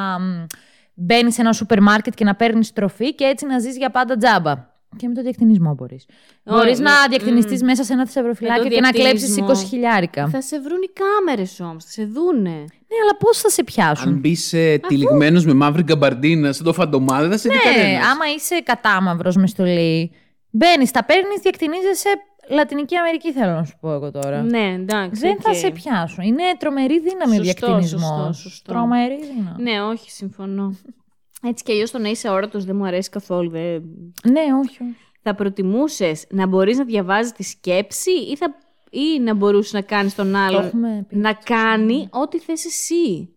[0.97, 4.17] μπαίνεις σε ένα σούπερ μάρκετ και να παίρνεις τροφή και έτσι να ζεις για πάντα
[4.17, 4.75] τζάμπα.
[4.97, 6.07] Και με το διακτηνισμό μπορείς.
[6.45, 9.35] Ωραία, Μπορείς να ναι, διακτηνιστεί μέσα σε ένα θησαυροφυλάκιο Με το και να κλέψεις 20
[9.35, 9.69] διακτηνισμό.
[9.69, 10.29] χιλιάρικα.
[10.29, 12.51] Θα σε βρουν οι κάμερες όμως, θα σε δούνε.
[12.51, 16.73] Ναι, αλλά πώς θα σε πιάσουν; Αν μπεις ε, τυλιγμένος με μαύρη γκαμπαρντίνα σαν το
[16.73, 18.07] Φαντομά, θα σε δει Ναι, κανένας.
[18.07, 20.13] άμα είσαι κατάμαυρος με στολή,
[20.51, 22.09] μπαίνεις, τα παίρνεις, διακτινίζεσαι.
[22.49, 24.43] Λατινική Αμερική θέλω να σου πω εγώ τώρα.
[24.43, 25.21] Ναι, εντάξει.
[25.21, 25.57] Δεν θα οκ.
[25.57, 26.25] σε πιάσουν.
[26.25, 28.27] Είναι τρομερή δύναμη ο Σωστό, διακτινισμός.
[28.27, 28.73] σωστό, σωστό.
[28.73, 29.63] Τρομερή δύναμη.
[29.63, 30.77] Ναι, όχι, συμφωνώ.
[31.43, 33.51] Έτσι κι αλλιώς το να είσαι αόρατος δεν μου αρέσει καθόλου.
[33.51, 33.83] Δεν...
[34.31, 34.83] Ναι, όχι.
[34.83, 34.97] όχι.
[35.23, 38.55] Θα προτιμούσες να μπορείς να διαβάζεις τη σκέψη ή, θα...
[38.91, 41.17] ή να μπορούσες να κάνεις τον άλλον έχουμε πει.
[41.17, 43.31] να κάνει ό,τι θες εσύ.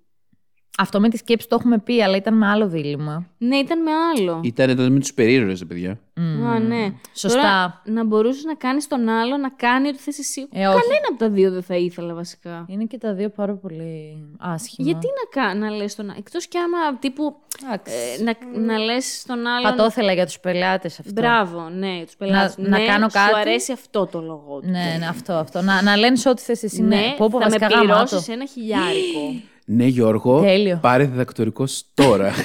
[0.77, 3.27] Αυτό με τη σκέψη το έχουμε πει, αλλά ήταν με άλλο δίλημα.
[3.37, 4.41] Ναι, ήταν με άλλο.
[4.43, 5.99] Ήταν τότε με τους περίεργου, παιδιά.
[6.47, 6.93] Α, ναι.
[7.13, 7.39] Σωστά.
[7.41, 10.41] Τώρα, να μπορούσες να κάνεις τον άλλο να κάνει ό,τι θες εσύ.
[10.51, 10.79] Ε, όχι.
[10.81, 12.65] Κανένα από τα δύο δεν θα ήθελα βασικά.
[12.69, 14.87] Είναι και τα δύο πάρα πολύ άσχημα.
[14.87, 15.55] Γιατί να, κα...
[15.55, 16.15] να λες τον άλλο.
[16.19, 17.93] Εκτός κι άμα τύπου Εντάξει.
[18.19, 19.69] ε, να, να λες τον άλλον.
[19.71, 21.11] Θα το ήθελα για τους πελάτες αυτό.
[21.11, 22.57] Μπράβο, ναι, τους πελάτες.
[22.57, 23.39] Να- να ναι, κάνω Σου κάτι.
[23.39, 24.69] αρέσει αυτό το λόγο του.
[24.69, 25.61] Ναι, ναι, αυτό, αυτό.
[25.61, 26.81] Να, να λένε ό,τι θες εσύ.
[26.81, 27.93] Ναι, Ναι, πω, πω, θα με βασικά γαμάτο.
[28.05, 29.41] πληρώσεις ένα χιλιάρικο.
[29.65, 30.77] Ναι, Γιώργο, Τέλειο.
[30.81, 32.31] πάρε διδακτορικό τώρα.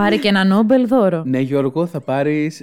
[0.00, 1.22] Πάρε και ένα Νόμπελ δώρο.
[1.26, 2.60] ναι, Γιώργο, θα πάρεις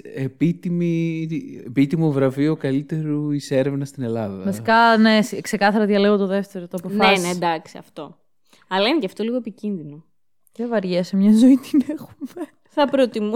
[1.66, 4.44] επίτιμο βραβείο καλύτερου εις έρευνα στην Ελλάδα.
[4.44, 7.28] Βασικά, ναι, ξεκάθαρα διαλέγω το δεύτερο, το ναι, αποφάσισα.
[7.28, 8.18] ναι, εντάξει, αυτό.
[8.68, 10.06] Αλλά είναι και αυτό λίγο επικίνδυνο.
[10.54, 12.48] Δεν βαριέσαι, μια ζωή την έχουμε.
[12.70, 13.36] Θα προτιμού...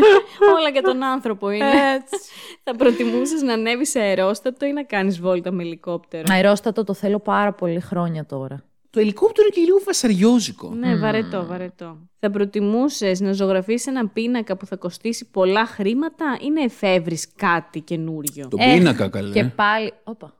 [0.58, 1.94] Όλα για τον άνθρωπο είναι.
[1.94, 2.30] Έτσι.
[2.62, 7.18] θα προτιμούσες να ανέβεις σε αερόστατο ή να κάνεις βόλτα με ελικόπτερο; Αερόστατο το θέλω
[7.18, 8.64] πάρα πολύ χρόνια τώρα.
[8.96, 10.74] Το ελικόπτερο είναι και λίγο βασαριόζικο.
[10.74, 11.98] Ναι, βαρετό, βαρετό.
[12.18, 17.80] Θα προτιμούσες να ζωγραφίσεις έναν πίνακα που θα κοστίσει πολλά χρήματα ή να εφεύρεις κάτι
[17.80, 19.32] καινούριο; Το Ε, πίνακα, καλέ.
[19.32, 19.92] Και πάλι.
[20.04, 20.34] Όπα.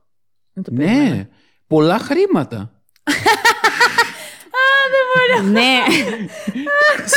[0.53, 1.15] Δεν το περίμενα.
[1.15, 1.27] Ναι,
[1.67, 2.81] πολλά χρήματα.
[5.51, 5.79] ναι,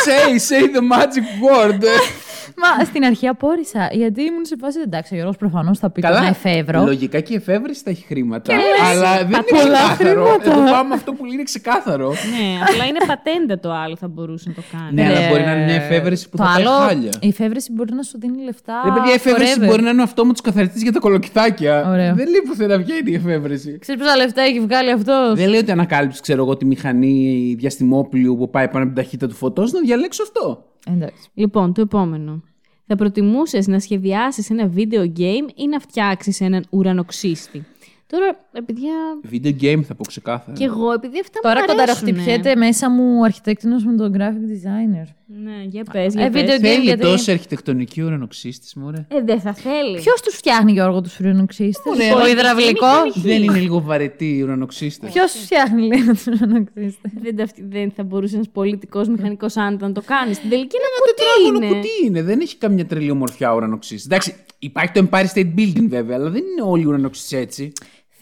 [0.04, 1.84] say, say the magic word.
[2.56, 3.88] Μα στην αρχή απόρρισα.
[3.92, 6.82] Γιατί ήμουν σε φάση εντάξει, ο Γιώργος προφανώς θα πει Καλά, να εφεύρω.
[6.84, 8.54] Λογικά και η εφεύρεση θα έχει χρήματα.
[8.54, 10.24] λες, αλλά δεν τα είναι πολλά ξεκάθαρο.
[10.24, 10.50] χρήματα.
[10.60, 12.08] Εδώ πάμε αυτό που είναι ξεκάθαρο.
[12.08, 14.92] ναι, απλά είναι πατέντα το άλλο θα μπορούσε να το κάνει.
[14.94, 17.10] Ναι, αλλά Ε, μπορεί να είναι μια εφεύρεση που το θα πάει άλλο, χάλια.
[17.20, 18.74] Η εφεύρεση μπορεί να σου δίνει λεφτά.
[18.84, 19.66] Ρε παιδιά, η εφεύρεση forever.
[19.66, 21.88] μπορεί να είναι ο αυτόματο καθαριστή για τα κολοκυθάκια.
[21.90, 22.14] Ωραίο.
[22.14, 23.78] Δεν λέει πουθενά βγαίνει η εφεύρεση.
[23.78, 28.36] Ξέρεις πόσα λεφτά έχει βγάλει αυτός; Δεν λέει ότι ανακάλυψε, ξέρω εγώ, τη μηχανή διαστημόπλοιου
[28.36, 30.64] που πάει πάνω από την ταχύτητα του φωτός, να διαλέξω αυτό.
[30.86, 31.28] Εντάξει.
[31.34, 32.42] Λοιπόν, το επόμενο.
[32.86, 37.66] Θα προτιμούσες να σχεδιάσεις ένα video game ή να φτιάξεις έναν ουρανοξύστη;
[38.10, 38.92] Τώρα, ε, παιδιά,
[39.32, 40.56] Video game θα πω ξεκάθαρα.
[40.58, 42.10] και εγώ, επειδή αυτά Τώρα μου αρέσουνε.
[42.10, 45.08] κονταροχτυπιέται μέσα μου ο αρχιτέκτονος με τον graphic designer.
[45.44, 46.42] Ναι, για πες, για Ε, πες.
[46.42, 46.60] video game.
[46.60, 49.06] Θέλει γιατί- τόσο αρχιτεκτονική ουρανοξύστη, μωρέ.
[49.08, 49.96] Ε, δεν θα θέλει.
[49.96, 54.42] Ποιος τους φτιάχνει, Γιώργο, τους ουρανοξύστες; Ωραία, Ο αλλά υδραυλικό; Δεν είναι λίγο βαρετή η
[54.42, 55.06] ουρανοξύστη.
[55.06, 59.88] Ποιος τους φτιάχνει, λέει, τους ουρανοξύστες; Δεν, τα- δεν θα μπορούσε ένας πολιτικός μηχανικός άνετας
[59.88, 60.34] να το κάνει.
[60.34, 61.76] Στην τελική ένα Τετράγωνο κουτί είναι.
[61.80, 62.22] κουτί είναι.
[62.22, 64.04] Δεν έχει καμιά τρελή ομορφιά ουρανοξύστης.
[64.04, 67.72] Εντάξει, υπάρχει το Empire State Building βέβαια, αλλά δεν είναι όλοι οι ουρανοξύστες έτσι.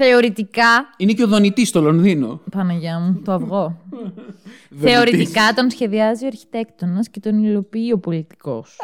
[0.01, 0.95] Θεωρητικά.
[0.97, 2.41] Είναι και ο δονητής στο Λονδίνο.
[2.51, 3.81] Παναγιά μου, το αυγό.
[4.81, 8.77] Θεωρητικά τον σχεδιάζει ο αρχιτέκτονας και τον υλοποιεί ο πολιτικός.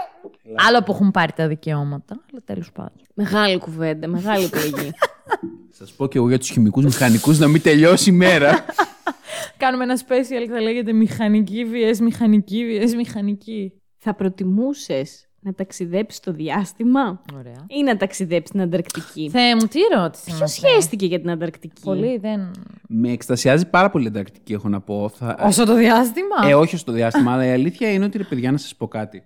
[0.69, 3.01] Άλλο που έχουν πάρει τα δικαιώματα, αλλά τέλος πάντων.
[3.15, 4.91] Μεγάλη κουβέντα, μεγάλη επιλογή.
[5.79, 8.65] Σας πω και εγώ για τους χημικούς μηχανικούς να μην τελειώσει η μέρα.
[9.57, 13.73] Κάνουμε ένα special που θα λέγεται μηχανική vs μηχανική vs μηχανική.
[13.97, 17.66] θα προτιμούσες να ταξιδέψεις στο διάστημα Ωραία.
[17.68, 20.24] ή να ταξιδέψεις στην Ανταρκτική; Θεέ μου, τι ερώτηση.
[20.24, 22.51] Ποιος είναι αυτή; σχέστηκε για την Ανταρκτική; Πολύ δεν.
[22.88, 25.09] Με εκστασιάζει πάρα πολύ η Ανταρκτική, έχω να πω.
[25.09, 25.38] Θα...
[25.42, 28.59] Όσο το διάστημα; Ε, όχι στο διάστημα, αλλά η αλήθεια είναι ότι ρε παιδιά να
[28.59, 29.22] σας πω κάτι.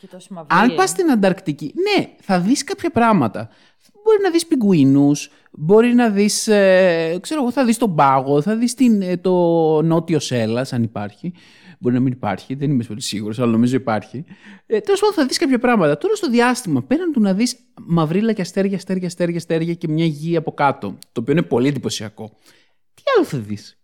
[0.00, 0.60] Και τόση μαυρίλα.
[0.60, 3.48] Αν πας στην Ανταρκτική, ναι, θα δεις κάποια πράγματα.
[4.04, 6.48] Μπορεί να δεις πιγκουίνους, μπορεί να δεις.
[6.48, 8.74] Ε, ξέρω εγώ, θα δεις τον πάγο, θα δεις
[9.20, 9.32] το
[9.82, 11.32] νότιο Σέλλα, αν υπάρχει.
[11.82, 14.24] Μπορεί να μην υπάρχει, δεν είμαι πολύ σίγουρος, αλλά νομίζω υπάρχει.
[14.66, 15.98] Ε, Τέλος πάντων, θα δεις κάποια πράγματα.
[15.98, 17.56] Τώρα στο διάστημα, πέραν του να δεις
[17.86, 21.68] μαυρίλα και αστέρια, αστέρια, αστέρια, αστέρια και μια γη από κάτω, το οποίο είναι πολύ
[21.68, 22.38] εντυπωσιακό.
[22.94, 23.81] Τι άλλο θα δεις;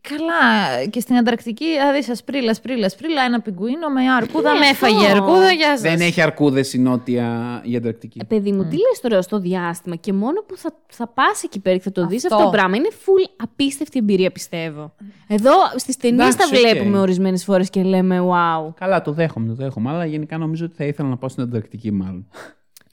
[0.00, 5.06] Καλά, και στην Ανταρκτική, δηλαδή σπρίλα, σπρίλα, σπρίλα, ένα πιγκουίνο με αρκούδα, Ναι, με έφαγε
[5.06, 5.16] αυτό.
[5.24, 5.80] αρκούδα, γεια σας.
[5.80, 8.18] Δεν έχει αρκούδες η νότια η Ανταρκτική.
[8.22, 11.60] Ε, παιδί μου, τι λες τώρα στο διάστημα και μόνο που θα, θα πας εκεί
[11.60, 12.36] πέρα και θα το δεις Αυτό.
[12.36, 12.76] αυτό το πράγμα.
[12.76, 14.94] Είναι full απίστευτη εμπειρία, πιστεύω.
[15.28, 16.72] Εδώ στις ταινίες τα Εντάξει, οκ.
[16.72, 18.74] βλέπουμε ορισμένες φορές και λέμε wow.
[18.74, 19.90] Καλά, το δέχομαι, το δέχομαι.
[19.90, 22.28] Αλλά γενικά νομίζω ότι θα ήθελα να πάω στην Ανταρκτική, μάλλον.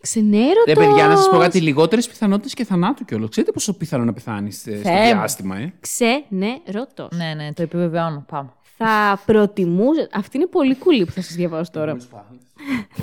[0.05, 0.63] Ξενέρωτος.
[0.65, 1.61] Ρε, παιδιά, να σας πω κάτι.
[1.61, 3.29] Λιγότερες πιθανότητες και θανάτου κιόλας.
[3.29, 5.19] Ξέρετε πόσο πιθανό να πεθάνεις στο Θεέ μου.
[5.19, 7.07] διάστημα, ε; Ξενέρωτος.
[7.11, 8.25] Ναι, ναι, το επιβεβαιώνω.
[8.29, 8.49] Πάμε.
[8.77, 10.09] Θα προτιμούσε.
[10.11, 11.97] Αυτή είναι πολύ κουλή που θα σας διαβάσω τώρα.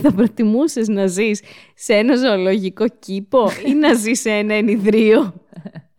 [0.02, 1.42] θα προτιμούσες να ζεις
[1.74, 5.32] σε ένα ζωολογικό κήπο ή να ζεις σε ένα ενυδρείο.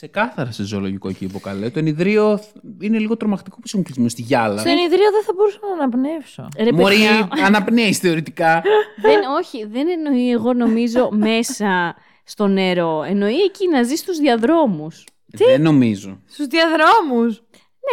[0.00, 1.70] Ξεκάθαρα σε ζωολογικό κήπο, καλέ.
[1.70, 2.40] Το ενιδρύο
[2.80, 4.58] είναι λίγο τρομακτικό που είσαι κλεισμένο στη γυάλα.
[4.58, 6.48] Στο ενιδρίο δεν θα μπορούσα να αναπνεύσω.
[6.58, 8.62] Ρε, Μωρή, παιδιά, αναπνέεις θεωρητικά.
[9.02, 13.02] δεν, όχι, δεν εννοεί εγώ νομίζω μέσα στο νερό.
[13.08, 15.04] Εννοεί εκεί να ζεις στους διαδρόμους.
[15.26, 16.20] Δεν νομίζω.
[16.28, 17.42] Στους διαδρόμους;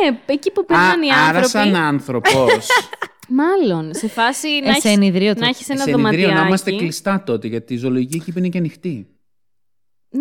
[0.02, 1.50] Ναι, εκεί που Α, περνάνε οι άρα άνθρωποι.
[1.50, 2.68] σαν άνθρωπος.
[3.42, 6.34] Μάλλον, σε φάση να Ε, σε έχεις, ενιδρίο να το- έχεις ένα σε ενιδρύο δωματιάκι.
[6.42, 9.08] να είμαστε κλειστά τότε, γιατί η ζωολογική κήπη είναι και ανοιχτή.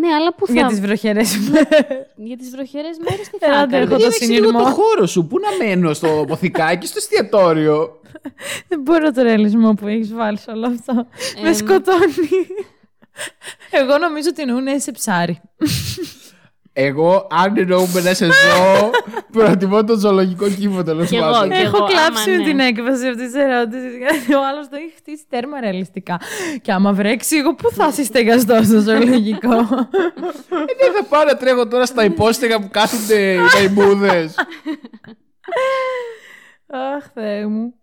[0.01, 0.53] Ναι, αλλά που θα...
[0.53, 1.37] Για τις βροχερές
[2.27, 4.59] Για τις βροχερές μέρες τι Ε, θα άντε, έκανες; έχω το Διάλεξε λίγο συνειρμό.
[4.65, 5.27] το χώρο σου.
[5.27, 8.01] Πού να μένω, στο αποθηκάκι, στο εστιατόριο;
[8.69, 10.95] Δεν μπορώ το ρεαλισμό που έχεις βάλει σε όλο αυτό.
[11.43, 11.55] Με Εμ.
[11.55, 12.29] σκοτώνει.
[13.71, 15.41] Εγώ νομίζω ότι εννοούν σε ψάρι.
[16.77, 18.91] Εγώ, αν εννοούμε να σε ζω,
[19.33, 21.51] προτιμώ το ζωολογικό κήπο τέλος Κι εγώ, πάντων.
[21.51, 22.45] κι Έχω εγώ, κλάψει άμα με ναι.
[22.45, 23.97] την έκβαση αυτής της ερώτησης.
[23.97, 26.21] Γιατί ο άλλος το έχει χτίσει τέρμα ρεαλιστικά.
[26.63, 31.37] Και άμα βρέξει, εγώ πού θα είσαι στεγαστό στο ζωολογικό; Ε, Δεν θα πάω να
[31.37, 34.31] τρέχω τώρα στα υπόστεγα που κάθονται οι καημούδε.
[36.97, 37.75] Αχ, Θεέ μου.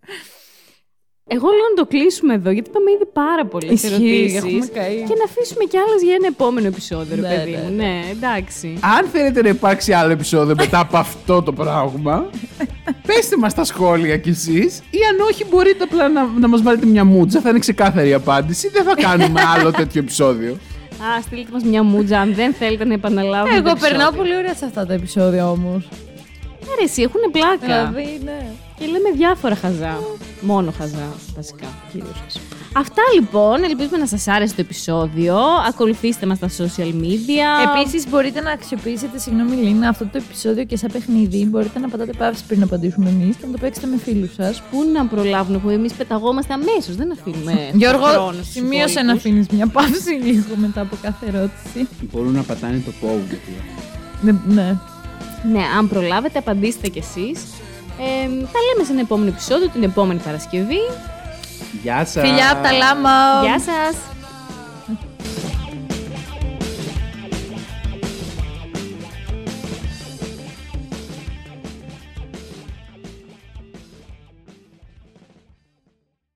[1.35, 4.35] Εγώ λέω να το κλείσουμε εδώ, γιατί είπαμε ήδη πάρα πολλές Ισχύει, ερωτήσεις.
[4.35, 4.95] έχουμε καεί.
[5.09, 7.75] Και να αφήσουμε κι άλλες για ένα επόμενο επεισόδιο, ρε Ναι, παιδί ναι, μου.
[7.75, 8.77] Ναι, εντάξει.
[8.97, 12.29] Αν θέλετε να υπάρξει άλλο επεισόδιο μετά από αυτό το πράγμα,
[13.07, 16.85] πέστε μας στα σχόλια κι εσείς ή αν όχι μπορείτε απλά να, να μας βάλετε
[16.85, 20.51] μια μούτζα, θα είναι ξεκάθαρη η απάντηση, δεν θα κάνουμε άλλο τέτοιο επεισόδιο.
[21.17, 23.55] Α, στείλτε μας μια μούτζα αν δεν θέλετε να επαναλάβουμε.
[23.55, 24.21] Εγώ το περνάω επεισόδιο.
[24.21, 25.87] πολύ ωραία σε αυτά τα επεισόδια όμως.
[26.65, 27.57] Ναι, ρε, εσύ έχουν πλάκα.
[27.91, 28.45] Δηλαδή, ναι.
[28.81, 29.99] Και λέμε διάφορα χαζά.
[30.41, 31.65] Μόνο χαζά, βασικά.
[32.75, 33.63] Αυτά λοιπόν.
[33.63, 35.37] Ελπίζουμε να σας άρεσε το επεισόδιο.
[35.67, 37.47] Ακολουθήστε μας στα social media.
[37.75, 41.45] Επίσης, μπορείτε να αξιοποιήσετε, συγγνώμη Λίνα, αυτό το επεισόδιο και σαν παιχνίδι.
[41.45, 44.61] Μπορείτε να πατάτε παύση πριν να απαντήσουμε εμείς και να το παίξετε με φίλους σας.
[44.71, 46.95] Πού να προλάβουν που εμείς πεταγόμαστε αμέσως.
[46.95, 49.25] Δεν αφήνουμε Γιώργο, χρόνο στους σημείωσε να υπόλοιπους.
[49.25, 51.87] αφήνεις μια παύση λίγο μετά από κάθε ερώτηση.
[52.11, 53.39] Μπορούν να πατάνε το πόδι.
[54.21, 54.77] Ναι, ναι.
[55.51, 57.41] Ναι, αν προλάβετε, απαντήστε κι εσείς.
[58.03, 60.79] Ε, τα λέμε σε ένα επόμενο επεισόδιο την επόμενη Παρασκευή.
[61.81, 62.27] Γεια σας.
[62.27, 63.09] Φιλιά από τα λάμα.
[63.43, 63.95] Γεια σας!